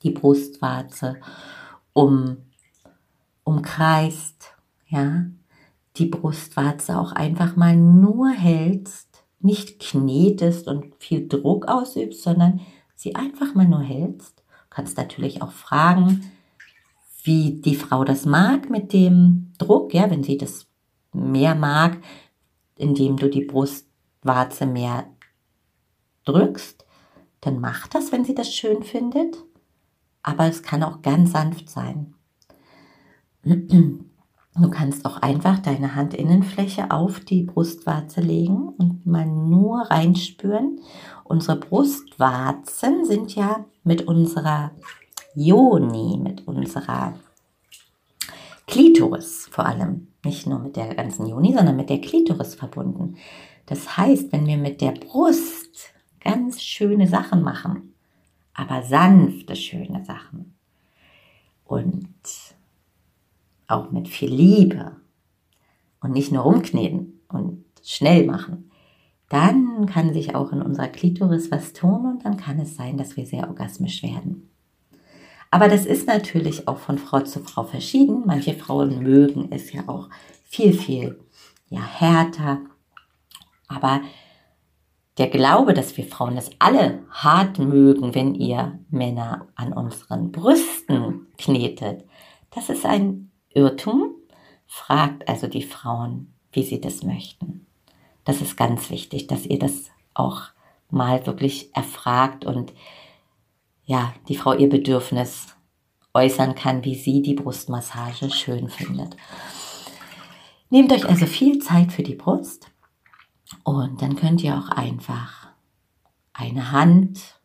die 0.02 0.10
Brustwarze 0.10 1.16
um, 1.92 2.38
umkreist, 3.44 4.54
ja, 4.88 5.26
die 5.96 6.06
Brustwarze 6.06 6.98
auch 6.98 7.12
einfach 7.12 7.56
mal 7.56 7.76
nur 7.76 8.30
hältst, 8.30 9.24
nicht 9.40 9.80
knetest 9.80 10.68
und 10.68 10.94
viel 10.96 11.28
Druck 11.28 11.66
ausübst, 11.66 12.22
sondern 12.22 12.60
sie 12.94 13.14
einfach 13.14 13.54
mal 13.54 13.66
nur 13.66 13.82
hältst. 13.82 14.42
Kannst 14.70 14.96
natürlich 14.96 15.42
auch 15.42 15.52
fragen, 15.52 16.30
wie 17.24 17.60
die 17.60 17.74
Frau 17.74 18.04
das 18.04 18.24
mag 18.24 18.70
mit 18.70 18.92
dem 18.92 19.52
Druck, 19.58 19.92
ja, 19.92 20.10
wenn 20.10 20.22
sie 20.22 20.38
das 20.38 20.66
mehr 21.12 21.54
mag, 21.54 21.98
indem 22.76 23.16
du 23.16 23.28
die 23.28 23.44
Brustwarze 23.44 24.66
mehr 24.66 25.06
drückst, 26.24 26.84
dann 27.40 27.60
mach 27.60 27.86
das, 27.88 28.12
wenn 28.12 28.24
sie 28.24 28.34
das 28.34 28.52
schön 28.52 28.82
findet. 28.82 29.36
Aber 30.22 30.44
es 30.46 30.62
kann 30.62 30.82
auch 30.82 31.02
ganz 31.02 31.32
sanft 31.32 31.70
sein. 31.70 32.14
Du 33.42 34.68
kannst 34.70 35.06
auch 35.06 35.16
einfach 35.18 35.58
deine 35.60 35.94
Handinnenfläche 35.94 36.90
auf 36.90 37.20
die 37.20 37.44
Brustwarze 37.44 38.20
legen 38.20 38.68
und 38.76 39.06
mal 39.06 39.24
nur 39.24 39.82
reinspüren. 39.82 40.80
Unsere 41.24 41.58
Brustwarzen 41.58 43.06
sind 43.06 43.34
ja 43.34 43.64
mit 43.84 44.06
unserer 44.06 44.72
Joni, 45.34 46.18
mit 46.22 46.46
unserer 46.46 47.14
Klitoris 48.66 49.48
vor 49.50 49.64
allem, 49.64 50.08
nicht 50.24 50.46
nur 50.46 50.58
mit 50.58 50.76
der 50.76 50.94
ganzen 50.94 51.26
Joni, 51.26 51.54
sondern 51.54 51.76
mit 51.76 51.88
der 51.88 52.00
Klitoris 52.00 52.54
verbunden. 52.54 53.16
Das 53.66 53.96
heißt, 53.96 54.32
wenn 54.32 54.46
wir 54.46 54.58
mit 54.58 54.80
der 54.80 54.92
Brust 54.92 55.94
ganz 56.20 56.62
schöne 56.62 57.06
Sachen 57.06 57.42
machen, 57.42 57.94
aber 58.54 58.82
sanfte, 58.82 59.56
schöne 59.56 60.04
Sachen 60.04 60.54
und 61.64 62.14
auch 63.68 63.90
mit 63.90 64.08
viel 64.08 64.32
Liebe 64.32 64.96
und 66.00 66.12
nicht 66.12 66.32
nur 66.32 66.42
rumkneten 66.42 67.20
und 67.28 67.64
schnell 67.82 68.26
machen, 68.26 68.70
dann 69.28 69.86
kann 69.86 70.12
sich 70.12 70.34
auch 70.34 70.52
in 70.52 70.60
unserer 70.60 70.88
Klitoris 70.88 71.50
was 71.50 71.72
tun 71.72 72.04
und 72.04 72.24
dann 72.24 72.36
kann 72.36 72.58
es 72.58 72.74
sein, 72.74 72.96
dass 72.96 73.16
wir 73.16 73.26
sehr 73.26 73.48
orgasmisch 73.48 74.02
werden. 74.02 74.50
Aber 75.52 75.68
das 75.68 75.86
ist 75.86 76.06
natürlich 76.06 76.68
auch 76.68 76.78
von 76.78 76.98
Frau 76.98 77.20
zu 77.20 77.40
Frau 77.40 77.64
verschieden. 77.64 78.22
Manche 78.26 78.54
Frauen 78.54 79.02
mögen 79.02 79.48
es 79.50 79.72
ja 79.72 79.88
auch 79.88 80.08
viel, 80.44 80.72
viel 80.72 81.18
ja, 81.68 81.80
härter. 81.80 82.60
Aber 83.66 84.00
der 85.20 85.28
Glaube, 85.28 85.74
dass 85.74 85.98
wir 85.98 86.06
Frauen 86.06 86.36
das 86.36 86.50
alle 86.58 87.00
hart 87.10 87.58
mögen, 87.58 88.14
wenn 88.14 88.34
ihr 88.34 88.78
Männer 88.88 89.48
an 89.54 89.74
unseren 89.74 90.32
Brüsten 90.32 91.26
knetet, 91.36 92.06
das 92.50 92.70
ist 92.70 92.86
ein 92.86 93.30
Irrtum. 93.52 94.14
Fragt 94.66 95.28
also 95.28 95.46
die 95.46 95.62
Frauen, 95.62 96.32
wie 96.52 96.62
sie 96.62 96.80
das 96.80 97.02
möchten. 97.02 97.66
Das 98.24 98.40
ist 98.40 98.56
ganz 98.56 98.88
wichtig, 98.88 99.26
dass 99.26 99.44
ihr 99.44 99.58
das 99.58 99.90
auch 100.14 100.40
mal 100.88 101.26
wirklich 101.26 101.68
erfragt 101.76 102.46
und 102.46 102.72
ja, 103.84 104.14
die 104.28 104.36
Frau 104.36 104.54
ihr 104.54 104.70
Bedürfnis 104.70 105.48
äußern 106.14 106.54
kann, 106.54 106.82
wie 106.86 106.94
sie 106.94 107.20
die 107.20 107.34
Brustmassage 107.34 108.30
schön 108.30 108.70
findet. 108.70 109.16
Nehmt 110.70 110.90
euch 110.92 111.06
also 111.06 111.26
viel 111.26 111.58
Zeit 111.58 111.92
für 111.92 112.02
die 112.02 112.14
Brust 112.14 112.69
und 113.64 114.02
dann 114.02 114.16
könnt 114.16 114.42
ihr 114.42 114.56
auch 114.56 114.68
einfach 114.68 115.48
eine 116.32 116.72
Hand, 116.72 117.40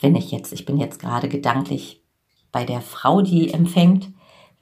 wenn 0.00 0.16
ich 0.16 0.30
jetzt, 0.30 0.52
ich 0.52 0.64
bin 0.64 0.78
jetzt 0.78 1.00
gerade 1.00 1.28
gedanklich 1.28 2.02
bei 2.50 2.64
der 2.64 2.80
Frau, 2.80 3.22
die 3.22 3.52
empfängt, 3.52 4.10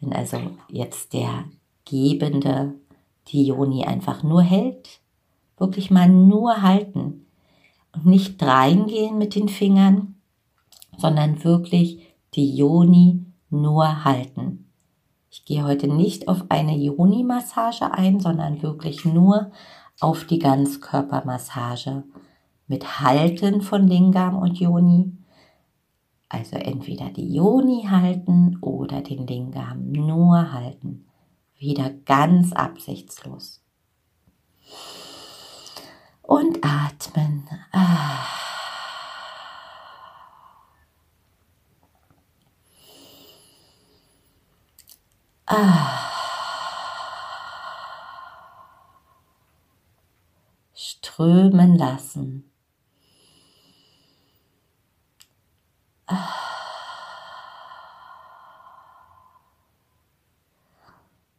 wenn 0.00 0.12
also 0.12 0.38
jetzt 0.68 1.12
der 1.12 1.44
Gebende 1.84 2.74
die 3.28 3.46
Joni 3.46 3.84
einfach 3.84 4.22
nur 4.22 4.42
hält, 4.42 5.00
wirklich 5.56 5.90
mal 5.90 6.08
nur 6.08 6.62
halten, 6.62 7.26
und 7.92 8.06
nicht 8.06 8.42
reingehen 8.42 9.18
mit 9.18 9.34
den 9.34 9.48
Fingern, 9.48 10.20
sondern 10.96 11.42
wirklich 11.44 12.14
die 12.34 12.54
Joni 12.54 13.26
nur 13.50 14.04
halten. 14.04 14.69
Ich 15.30 15.44
gehe 15.44 15.64
heute 15.64 15.86
nicht 15.86 16.26
auf 16.26 16.44
eine 16.48 16.76
Joni-Massage 16.76 17.92
ein, 17.92 18.18
sondern 18.18 18.62
wirklich 18.62 19.04
nur 19.04 19.52
auf 20.00 20.24
die 20.24 20.40
Ganzkörpermassage 20.40 22.02
mit 22.66 23.00
Halten 23.00 23.62
von 23.62 23.86
Lingam 23.86 24.36
und 24.36 24.58
Joni. 24.58 25.16
Also 26.28 26.56
entweder 26.56 27.10
die 27.10 27.32
Joni 27.32 27.86
halten 27.88 28.58
oder 28.60 29.02
den 29.02 29.26
Lingam 29.26 29.92
nur 29.92 30.52
halten. 30.52 31.06
Wieder 31.56 31.90
ganz 31.90 32.52
absichtslos 32.52 33.62
und 36.22 36.58
atmen. 36.64 37.48
Ah. 37.72 38.49
Strömen 50.72 51.76
lassen. 51.76 52.50
Ah. 56.06 56.50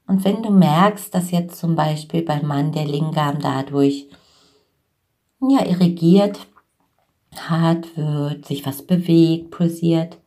Und 0.07 0.25
wenn 0.25 0.43
du 0.43 0.49
merkst, 0.49 1.15
dass 1.15 1.31
jetzt 1.31 1.57
zum 1.57 1.75
Beispiel 1.75 2.21
beim 2.21 2.45
Mann 2.45 2.73
der 2.73 2.85
Lingam 2.85 3.39
dadurch 3.39 4.09
ja, 5.39 5.65
irrigiert, 5.65 6.47
hart 7.33 7.95
wird, 7.95 8.45
sich 8.45 8.65
was 8.65 8.85
bewegt, 8.85 9.51
pulsiert. 9.51 10.17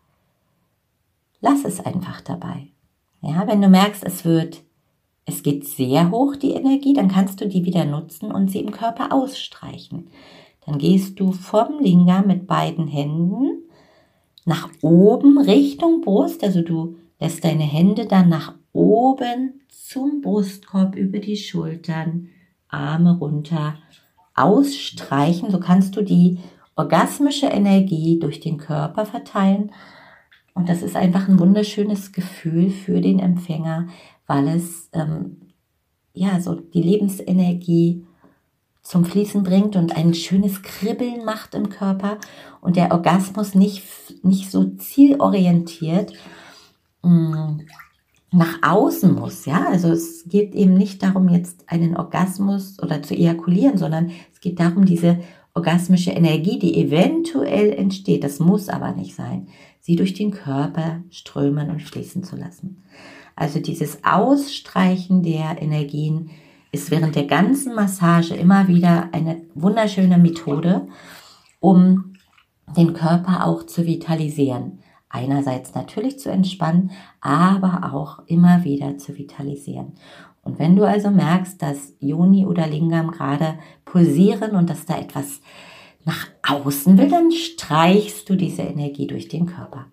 Lass 1.41 1.65
es 1.67 1.81
einfach 1.81 2.23
dabei. 2.23 2.74
Ja, 3.27 3.47
wenn 3.47 3.63
du 3.63 3.69
merkst, 3.69 4.05
es 4.05 4.25
wird, 4.25 4.63
es 5.25 5.43
geht 5.43 5.67
sehr 5.67 6.11
hoch, 6.11 6.37
die 6.37 6.53
Energie, 6.53 6.93
dann 6.93 7.09
kannst 7.09 7.41
du 7.41 7.49
die 7.49 7.65
wieder 7.65 7.87
nutzen 7.87 8.31
und 8.31 8.51
sie 8.51 8.61
im 8.61 8.71
Körper 8.71 9.13
ausstreichen. 9.13 10.09
Dann 10.67 10.79
gehst 10.79 11.19
du 11.19 11.33
vom 11.33 11.79
Linga 11.81 12.23
mit 12.23 12.47
beiden 12.47 12.87
Händen 12.87 13.63
nach 14.45 14.69
oben 14.83 15.39
Richtung 15.39 16.03
Brust, 16.03 16.45
also 16.45 16.61
du 16.61 16.97
lässt 17.19 17.45
deine 17.45 17.63
Hände 17.63 18.07
dann 18.07 18.29
nach 18.29 18.55
oben 18.75 19.63
zum 19.69 20.21
Brustkorb 20.21 20.95
über 20.95 21.19
die 21.19 21.37
Schultern, 21.37 22.29
Arme 22.69 23.17
runter 23.19 23.77
ausstreichen. 24.35 25.51
So 25.51 25.61
kannst 25.61 25.97
du 25.97 26.03
die 26.03 26.39
orgasmische 26.77 27.47
Energie 27.47 28.19
durch 28.19 28.41
den 28.41 28.59
Körper 28.59 29.07
verteilen. 29.07 29.71
Und 30.55 30.69
das 30.69 30.83
ist 30.83 30.97
einfach 30.97 31.29
ein 31.29 31.41
wunderschönes 31.41 32.13
Gefühl 32.13 32.71
für 32.71 33.01
den 33.01 33.19
Empfänger, 33.19 33.89
weil 34.27 34.49
es 34.49 34.89
ähm, 34.93 35.41
ja 36.15 36.41
so 36.41 36.55
die 36.55 36.83
Lebensenergie 36.83 38.07
zum 38.83 39.05
Fließen 39.05 39.43
bringt 39.43 39.77
und 39.77 39.97
ein 39.97 40.15
schönes 40.15 40.63
Kribbeln 40.63 41.25
macht 41.25 41.55
im 41.55 41.71
Körper 41.71 42.19
und 42.61 42.77
der 42.77 42.93
Orgasmus 42.93 43.55
nicht, 43.55 43.83
nicht 44.23 44.51
so 44.51 44.65
zielorientiert 44.77 46.13
mh, 47.03 47.11
mm, 47.11 47.67
nach 48.31 48.59
außen 48.63 49.15
muss, 49.15 49.47
ja. 49.47 49.67
Also 49.69 49.89
es 49.89 50.25
geht 50.29 50.55
eben 50.55 50.75
nicht 50.75 51.03
darum, 51.03 51.29
jetzt 51.29 51.69
einen 51.71 51.97
Orgasmus 51.97 52.79
oder 52.83 53.03
zu 53.03 53.15
ejakulieren, 53.15 53.79
sondern 53.79 54.11
es 54.33 54.41
geht 54.41 54.61
darum, 54.61 54.85
diese 54.85 55.21
orgasmische 55.55 56.11
Energie, 56.11 56.59
die 56.59 56.77
eventuell 56.77 57.73
entsteht, 57.73 58.25
das 58.25 58.41
muss 58.41 58.69
aber 58.69 58.93
nicht 58.93 59.15
sein, 59.15 59.49
sie 59.85 59.97
durch 59.97 60.15
den 60.15 60.31
Körper 60.31 61.03
strömen 61.11 61.69
und 61.69 61.83
fließen 61.83 62.25
zu 62.25 62.37
lassen. 62.37 62.83
Also 63.37 63.61
dieses 63.61 63.99
Ausstreichen 64.03 65.23
der 65.23 65.61
Energien 65.61 66.31
ist 66.73 66.91
während 66.91 67.17
der 67.17 67.27
ganzen 67.27 67.75
Massage 67.75 68.35
immer 68.35 68.67
wieder 68.67 69.11
eine 69.13 69.43
wunderschöne 69.55 70.17
Methode, 70.17 70.89
um 71.61 72.15
den 72.75 72.95
Körper 72.95 73.47
auch 73.47 73.65
zu 73.67 73.87
vitalisieren 73.87 74.79
einerseits 75.15 75.75
natürlich 75.75 76.19
zu 76.19 76.31
entspannen, 76.31 76.91
aber 77.21 77.93
auch 77.95 78.27
immer 78.27 78.65
wieder 78.65 78.99
zu 78.99 79.17
vitalisieren. 79.17 79.93
Und 80.43 80.59
wenn 80.59 80.77
du 80.77 80.85
also 80.85 81.11
merkst, 81.11 81.63
dass 81.63 81.95
Joni 82.01 82.45
oder 82.45 82.67
Lingam 82.67 83.13
gerade 83.13 83.55
pulsieren 83.85 84.57
und 84.57 84.69
dass 84.69 84.87
da 84.87 84.99
etwas 84.99 85.41
nach 86.05 86.29
außen 86.47 86.99
will, 86.99 87.09
dann 87.09 87.33
streichst 87.33 88.29
du 88.29 88.37
diese 88.37 88.63
Energie 88.63 89.07
durch 89.07 89.29
den 89.29 89.47
Körper. 89.47 89.87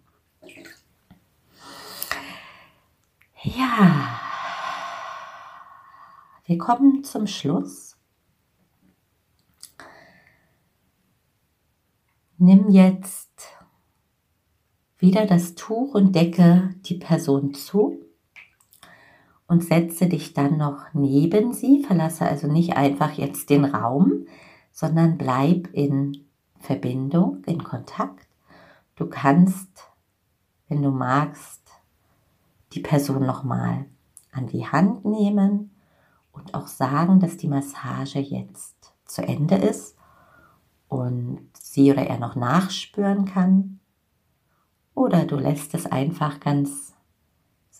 Ja, 3.43 4.20
wir 6.45 6.58
kommen 6.58 7.04
zum 7.04 7.26
Schluss. 7.26 7.97
Nimm 12.38 12.70
jetzt 12.70 13.30
wieder 14.97 15.26
das 15.26 15.56
Tuch 15.56 15.95
und 15.95 16.16
decke 16.16 16.76
die 16.86 16.95
Person 16.95 17.54
zu 17.54 17.99
und 19.47 19.64
setze 19.64 20.08
dich 20.08 20.34
dann 20.34 20.58
noch 20.58 20.93
neben 20.93 21.54
sie. 21.54 21.84
Verlasse 21.84 22.26
also 22.26 22.47
nicht 22.47 22.78
einfach 22.78 23.14
jetzt 23.14 23.49
den 23.49 23.66
Raum, 23.66 24.28
sondern 24.72 25.18
bleib 25.18 25.70
in 25.74 26.26
Verbindung, 26.62 27.43
in 27.45 27.64
Kontakt. 27.64 28.28
Du 28.95 29.07
kannst, 29.07 29.89
wenn 30.68 30.82
du 30.82 30.91
magst, 30.91 31.62
die 32.74 32.80
Person 32.80 33.26
nochmal 33.26 33.86
an 34.32 34.47
die 34.47 34.68
Hand 34.68 35.05
nehmen 35.05 35.76
und 36.32 36.53
auch 36.53 36.68
sagen, 36.68 37.20
dass 37.20 37.38
die 37.38 37.47
Massage 37.49 38.20
jetzt 38.20 38.93
zu 39.05 39.22
Ende 39.22 39.55
ist 39.55 39.97
und 40.88 41.49
sie 41.59 41.91
oder 41.91 42.07
er 42.07 42.18
noch 42.18 42.36
nachspüren 42.36 43.26
kann. 43.26 43.80
Oder 44.93 45.26
du 45.26 45.36
lässt 45.36 45.74
es 45.74 45.86
einfach 45.86 46.39
ganz 46.39 46.93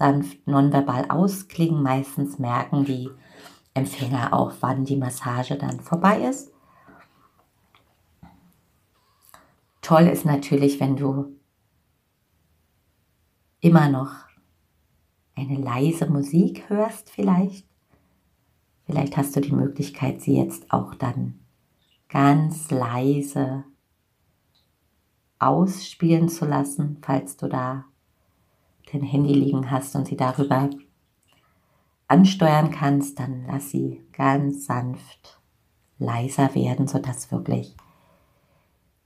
sanft 0.02 0.48
nonverbal 0.48 1.06
ausklingen. 1.10 1.84
Meistens 1.84 2.40
merken 2.40 2.86
die 2.86 3.10
Empfänger 3.74 4.34
auch, 4.34 4.54
wann 4.62 4.84
die 4.84 4.98
Massage 4.98 5.56
dann 5.56 5.80
vorbei 5.80 6.22
ist. 6.22 6.51
Toll 9.82 10.08
ist 10.08 10.26
natürlich, 10.26 10.80
wenn 10.80 10.96
du 10.96 11.36
immer 13.60 13.90
noch 13.90 14.12
eine 15.36 15.58
leise 15.58 16.08
Musik 16.10 16.70
hörst 16.70 17.10
vielleicht. 17.10 17.66
Vielleicht 18.86 19.18
hast 19.18 19.36
du 19.36 19.42
die 19.42 19.54
Möglichkeit, 19.54 20.22
sie 20.22 20.38
jetzt 20.38 20.72
auch 20.72 20.96
dann 20.96 21.40
ganz 22.10 22.70
leise 22.72 23.64
ausspielen 25.40 26.30
zu 26.30 26.46
lassen, 26.46 26.98
falls 27.02 27.38
du 27.38 27.48
da 27.48 27.86
dein 28.92 29.02
Handy 29.02 29.34
liegen 29.34 29.72
hast 29.72 29.96
und 29.96 30.08
sie 30.08 30.18
darüber 30.18 30.70
ansteuern 32.08 32.72
kannst, 32.72 33.20
dann 33.20 33.46
lass 33.48 33.72
sie 33.72 34.04
ganz 34.12 34.66
sanft 34.66 35.40
leiser 35.98 36.54
werden, 36.54 36.88
sodass 36.88 37.32
wirklich 37.32 37.76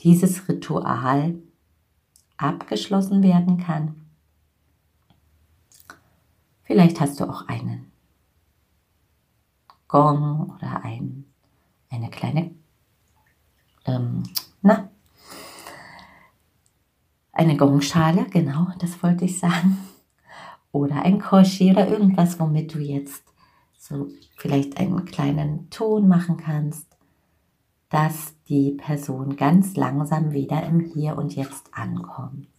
dieses 0.05 0.47
Ritual 0.47 1.33
abgeschlossen 2.37 3.23
werden 3.23 3.57
kann. 3.57 3.95
Vielleicht 6.61 7.01
hast 7.01 7.19
du 7.19 7.25
auch 7.27 7.47
einen 7.47 7.91
Gong 9.87 10.51
oder 10.55 10.83
ein, 10.83 11.25
eine 11.89 12.09
kleine, 12.11 12.51
ähm, 13.85 14.21
na, 14.61 14.89
eine 17.31 17.57
Gongschale, 17.57 18.25
genau, 18.29 18.67
das 18.77 19.01
wollte 19.01 19.25
ich 19.25 19.39
sagen. 19.39 19.79
Oder 20.71 21.01
ein 21.01 21.19
Koshi 21.19 21.71
oder 21.71 21.87
irgendwas, 21.87 22.39
womit 22.39 22.75
du 22.75 22.79
jetzt 22.79 23.23
so 23.77 24.09
vielleicht 24.37 24.77
einen 24.77 25.05
kleinen 25.05 25.69
Ton 25.69 26.07
machen 26.07 26.37
kannst, 26.37 26.94
dass 27.95 28.33
die 28.49 28.71
Person 28.71 29.37
ganz 29.37 29.77
langsam 29.77 30.33
wieder 30.33 30.63
im 30.63 30.81
Hier 30.81 31.17
und 31.17 31.33
Jetzt 31.33 31.69
ankommt. 31.71 32.49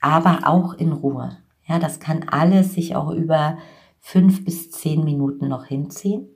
Aber 0.00 0.48
auch 0.48 0.72
in 0.72 0.92
Ruhe. 0.92 1.36
Ja, 1.66 1.78
das 1.78 2.00
kann 2.00 2.26
alles 2.26 2.72
sich 2.72 2.96
auch 2.96 3.10
über 3.10 3.58
fünf 3.98 4.42
bis 4.42 4.70
zehn 4.70 5.04
Minuten 5.04 5.48
noch 5.48 5.66
hinziehen. 5.66 6.26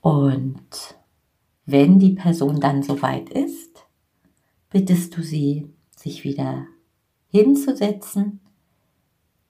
Und 0.00 0.96
wenn 1.66 2.00
die 2.00 2.14
Person 2.14 2.58
dann 2.58 2.82
soweit 2.82 3.28
ist, 3.28 3.86
bittest 4.70 5.16
du 5.16 5.22
sie, 5.22 5.72
sich 5.94 6.24
wieder 6.24 6.66
hinzusetzen 7.28 8.40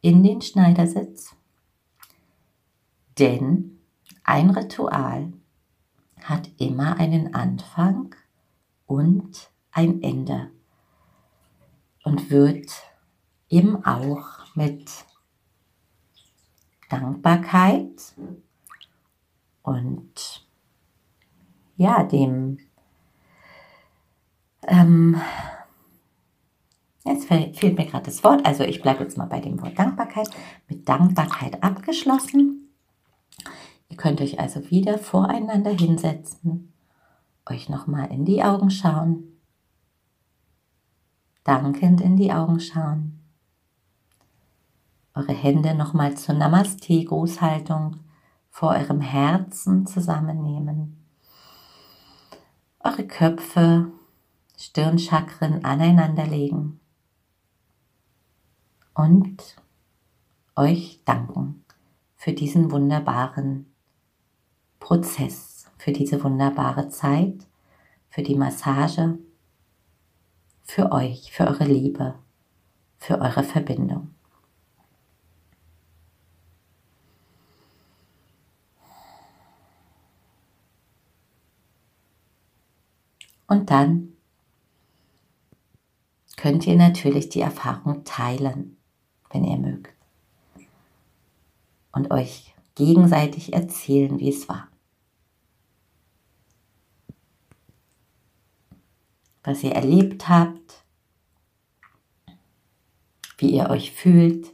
in 0.03 0.22
den 0.22 0.43
Schneidersitz. 0.43 1.34
Denn 3.18 3.78
ein 4.22 4.51
Ritual 4.51 5.32
hat 6.29 6.51
immer 6.59 6.97
einen 6.99 7.35
Anfang 7.35 8.14
und 8.87 9.51
ein 9.70 10.03
Ende 10.03 10.51
und 12.05 12.31
wird 12.31 12.70
eben 13.49 13.85
auch 13.85 14.55
mit 14.57 14.91
Dankbarkeit 16.89 18.14
und 19.62 20.47
ja, 21.77 22.03
dem, 22.05 22.59
ähm, 24.66 25.20
jetzt 27.05 27.27
fehlt 27.29 27.77
mir 27.79 27.87
gerade 27.87 28.07
das 28.07 28.24
Wort, 28.24 28.45
also 28.47 28.64
ich 28.64 28.83
bleibe 28.83 29.05
jetzt 29.05 29.16
mal 29.18 29.27
bei 29.27 29.41
dem 29.41 29.61
Wort 29.61 29.79
Dankbarkeit, 29.79 30.29
mit 30.68 30.89
Dankbarkeit 30.89 31.62
abgeschlossen. 31.62 32.66
Ihr 33.89 33.97
könnt 33.97 34.20
euch 34.20 34.41
also 34.41 34.70
wieder 34.70 34.99
voreinander 34.99 35.70
hinsetzen, 35.70 36.72
euch 37.49 37.68
nochmal 37.68 38.11
in 38.11 38.24
die 38.24 38.43
Augen 38.43 38.70
schauen, 38.70 39.41
dankend 41.45 42.01
in 42.01 42.16
die 42.16 42.32
Augen 42.32 42.61
schauen 42.61 43.16
eure 45.16 45.32
Hände 45.32 45.74
nochmal 45.74 46.16
zur 46.16 46.34
Namaste-Grußhaltung 46.34 47.97
vor 48.51 48.70
eurem 48.70 49.01
Herzen 49.01 49.87
zusammennehmen. 49.87 51.03
Eure 52.80 53.07
Köpfe, 53.07 53.91
Stirnchakren 54.59 55.64
aneinanderlegen 55.64 56.80
und 58.95 59.57
euch 60.55 61.03
danken 61.05 61.64
für 62.14 62.32
diesen 62.32 62.70
wunderbaren 62.70 63.72
Prozess, 64.87 65.66
für 65.78 65.91
diese 65.91 66.22
wunderbare 66.22 66.89
Zeit, 66.91 67.45
für 68.09 68.22
die 68.22 68.37
Massage, 68.37 69.18
für 70.62 70.93
euch, 70.93 71.32
für 71.32 71.49
eure 71.49 71.64
Liebe, 71.64 72.14
für 72.97 73.20
eure 73.20 73.43
Verbindung. 73.43 74.14
Und 83.49 83.72
dann 83.72 84.12
könnt 86.37 86.64
ihr 86.64 86.76
natürlich 86.76 87.28
die 87.28 87.41
Erfahrung 87.41 88.05
teilen, 88.05 88.76
wenn 89.32 89.43
ihr 89.43 89.59
mögt. 89.59 89.93
Und 91.91 92.12
euch 92.12 92.55
gegenseitig 92.76 93.53
erzählen, 93.53 94.20
wie 94.20 94.28
es 94.28 94.49
war. 94.49 94.68
Was 99.47 99.63
ihr 99.63 99.73
erlebt 99.73 100.29
habt, 100.29 100.85
wie 103.39 103.51
ihr 103.51 103.71
euch 103.71 103.93
fühlt. 103.93 104.53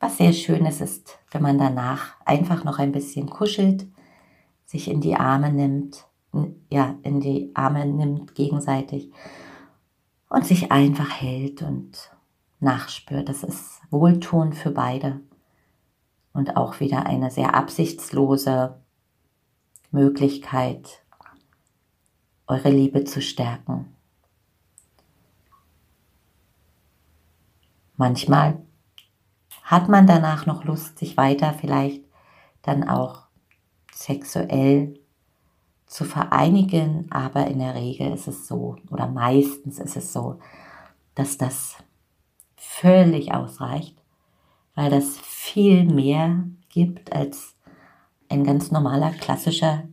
Was 0.00 0.16
sehr 0.16 0.32
schönes 0.32 0.80
ist, 0.80 1.18
wenn 1.30 1.42
man 1.42 1.58
danach 1.58 2.14
einfach 2.24 2.64
noch 2.64 2.78
ein 2.78 2.92
bisschen 2.92 3.28
kuschelt 3.28 3.86
sich 4.74 4.88
in 4.88 5.00
die 5.00 5.14
Arme 5.14 5.52
nimmt, 5.52 6.06
ja, 6.68 6.96
in 7.02 7.20
die 7.20 7.52
Arme 7.54 7.86
nimmt 7.86 8.34
gegenseitig 8.34 9.12
und 10.28 10.44
sich 10.44 10.72
einfach 10.72 11.10
hält 11.10 11.62
und 11.62 12.10
nachspürt. 12.58 13.28
Das 13.28 13.44
ist 13.44 13.80
wohltuend 13.90 14.56
für 14.56 14.72
beide 14.72 15.20
und 16.32 16.56
auch 16.56 16.80
wieder 16.80 17.06
eine 17.06 17.30
sehr 17.30 17.54
absichtslose 17.54 18.80
Möglichkeit, 19.92 21.03
eure 22.46 22.70
Liebe 22.70 23.04
zu 23.04 23.22
stärken. 23.22 23.94
Manchmal 27.96 28.60
hat 29.62 29.88
man 29.88 30.06
danach 30.06 30.46
noch 30.46 30.64
Lust, 30.64 30.98
sich 30.98 31.16
weiter 31.16 31.54
vielleicht 31.54 32.02
dann 32.62 32.88
auch 32.88 33.22
sexuell 33.92 34.98
zu 35.86 36.04
vereinigen, 36.04 37.06
aber 37.10 37.46
in 37.46 37.60
der 37.60 37.74
Regel 37.74 38.12
ist 38.12 38.26
es 38.26 38.48
so, 38.48 38.76
oder 38.90 39.06
meistens 39.06 39.78
ist 39.78 39.96
es 39.96 40.12
so, 40.12 40.40
dass 41.14 41.38
das 41.38 41.76
völlig 42.56 43.32
ausreicht, 43.32 43.96
weil 44.74 44.90
das 44.90 45.16
viel 45.18 45.84
mehr 45.84 46.44
gibt 46.68 47.12
als 47.12 47.54
ein 48.28 48.42
ganz 48.42 48.72
normaler 48.72 49.12
klassischer 49.12 49.84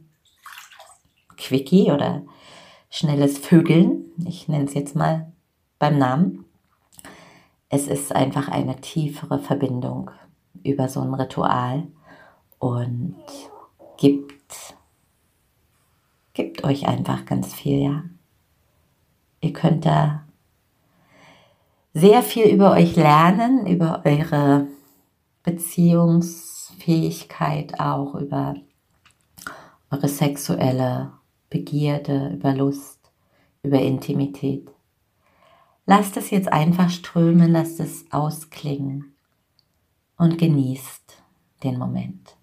Quickie 1.37 1.91
oder 1.91 2.23
schnelles 2.91 3.39
Vögeln. 3.39 4.11
Ich 4.25 4.47
nenne 4.47 4.65
es 4.65 4.75
jetzt 4.75 4.95
mal 4.95 5.31
beim 5.79 5.97
Namen. 5.97 6.45
Es 7.69 7.87
ist 7.87 8.13
einfach 8.13 8.49
eine 8.49 8.79
tiefere 8.81 9.39
Verbindung 9.39 10.11
über 10.63 10.89
so 10.89 10.99
ein 10.99 11.13
Ritual 11.13 11.87
und 12.59 13.15
gibt, 13.97 14.75
gibt 16.33 16.65
euch 16.65 16.87
einfach 16.87 17.25
ganz 17.25 17.51
viel, 17.53 17.81
ja. 17.81 18.03
Ihr 19.39 19.53
könnt 19.53 19.85
da 19.87 20.25
sehr 21.93 22.21
viel 22.21 22.45
über 22.45 22.73
euch 22.73 22.95
lernen, 22.95 23.65
über 23.65 24.03
eure 24.05 24.67
Beziehungsfähigkeit 25.43 27.79
auch, 27.79 28.13
über 28.15 28.53
eure 29.89 30.09
sexuelle 30.09 31.13
Begierde, 31.51 32.31
über 32.33 32.55
Lust, 32.55 33.11
über 33.61 33.79
Intimität. 33.79 34.71
lasst 35.85 36.17
es 36.17 36.31
jetzt 36.31 36.51
einfach 36.51 36.89
strömen, 36.89 37.51
lasst 37.51 37.79
es 37.79 38.05
ausklingen 38.11 39.13
und 40.17 40.37
genießt 40.37 41.21
den 41.63 41.77
Moment 41.77 42.37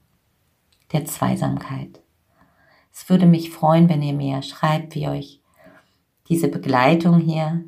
der 0.93 1.07
Zweisamkeit. 1.07 2.01
Es 2.93 3.09
würde 3.09 3.27
mich 3.27 3.51
freuen, 3.51 3.89
wenn 3.89 4.03
ihr 4.03 4.13
mir 4.13 4.43
schreibt, 4.43 4.95
wie 4.95 5.09
euch 5.09 5.41
diese 6.29 6.49
Begleitung 6.49 7.19
hier 7.19 7.65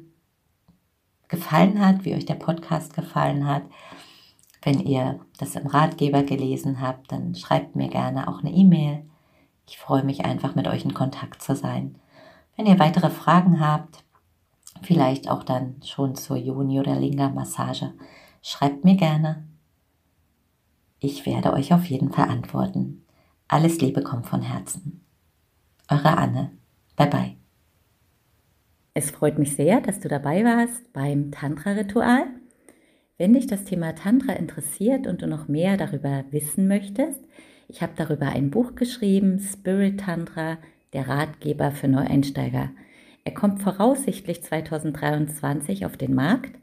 gefallen 1.28 1.80
hat, 1.84 2.05
wie 2.05 2.14
euch 2.14 2.26
der 2.26 2.34
Podcast 2.34 2.95
gefallen 2.95 3.47
hat. 3.47 3.62
Wenn 4.62 4.80
ihr 4.80 5.20
das 5.38 5.55
im 5.57 5.66
Ratgeber 5.66 6.22
gelesen 6.22 6.82
habt, 6.82 7.11
dann 7.12 7.34
schreibt 7.34 7.76
mir 7.76 7.88
gerne 7.88 8.28
auch 8.28 8.41
eine 8.41 8.53
E-Mail. 8.53 9.09
Ich 9.70 9.78
freue 9.78 10.02
mich 10.02 10.24
einfach, 10.24 10.56
mit 10.56 10.66
euch 10.66 10.84
in 10.84 10.94
Kontakt 10.94 11.40
zu 11.40 11.54
sein. 11.54 11.94
Wenn 12.56 12.66
ihr 12.66 12.80
weitere 12.80 13.08
Fragen 13.08 13.60
habt, 13.60 14.02
vielleicht 14.82 15.30
auch 15.30 15.44
dann 15.44 15.76
schon 15.84 16.16
zur 16.16 16.36
Juni 16.36 16.80
oder 16.80 16.96
Linga 16.96 17.28
Massage, 17.28 17.92
schreibt 18.42 18.84
mir 18.84 18.96
gerne. 18.96 19.46
Ich 20.98 21.24
werde 21.24 21.52
euch 21.52 21.72
auf 21.72 21.84
jeden 21.84 22.10
Fall 22.10 22.28
antworten. 22.28 23.06
Alles 23.46 23.80
Liebe 23.80 24.02
kommt 24.02 24.26
von 24.26 24.42
Herzen. 24.42 25.06
Eure 25.88 26.18
Anne. 26.18 26.50
Bye 26.96 27.06
bye. 27.06 27.36
Es 28.92 29.12
freut 29.12 29.38
mich 29.38 29.54
sehr, 29.54 29.80
dass 29.80 30.00
du 30.00 30.08
dabei 30.08 30.44
warst 30.44 30.92
beim 30.92 31.30
Tantra-Ritual. 31.30 32.26
Wenn 33.18 33.34
dich 33.34 33.46
das 33.46 33.62
Thema 33.62 33.94
Tantra 33.94 34.32
interessiert 34.32 35.06
und 35.06 35.22
du 35.22 35.28
noch 35.28 35.46
mehr 35.46 35.76
darüber 35.76 36.24
wissen 36.32 36.66
möchtest, 36.66 37.20
ich 37.70 37.82
habe 37.82 37.92
darüber 37.94 38.26
ein 38.26 38.50
Buch 38.50 38.74
geschrieben, 38.74 39.38
Spirit 39.38 40.00
Tantra, 40.00 40.58
der 40.92 41.08
Ratgeber 41.08 41.70
für 41.70 41.86
Neueinsteiger. 41.86 42.70
Er 43.24 43.34
kommt 43.34 43.62
voraussichtlich 43.62 44.42
2023 44.42 45.86
auf 45.86 45.96
den 45.96 46.14
Markt 46.14 46.58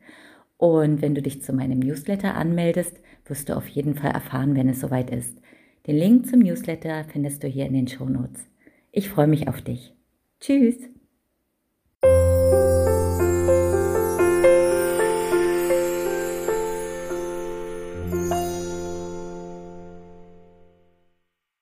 und 0.57 1.01
wenn 1.01 1.15
du 1.15 1.21
dich 1.21 1.41
zu 1.41 1.53
meinem 1.53 1.79
Newsletter 1.79 2.35
anmeldest, 2.35 2.99
wirst 3.25 3.47
du 3.47 3.55
auf 3.55 3.67
jeden 3.67 3.95
Fall 3.95 4.11
erfahren, 4.11 4.55
wenn 4.55 4.67
es 4.67 4.81
soweit 4.81 5.09
ist. 5.11 5.37
Den 5.85 5.95
Link 5.95 6.27
zum 6.27 6.39
Newsletter 6.39 7.05
findest 7.05 7.43
du 7.43 7.47
hier 7.47 7.65
in 7.65 7.73
den 7.73 7.87
Show 7.87 8.05
Notes. 8.05 8.45
Ich 8.91 9.09
freue 9.09 9.27
mich 9.27 9.47
auf 9.47 9.61
dich. 9.61 9.93
Tschüss! 10.41 10.96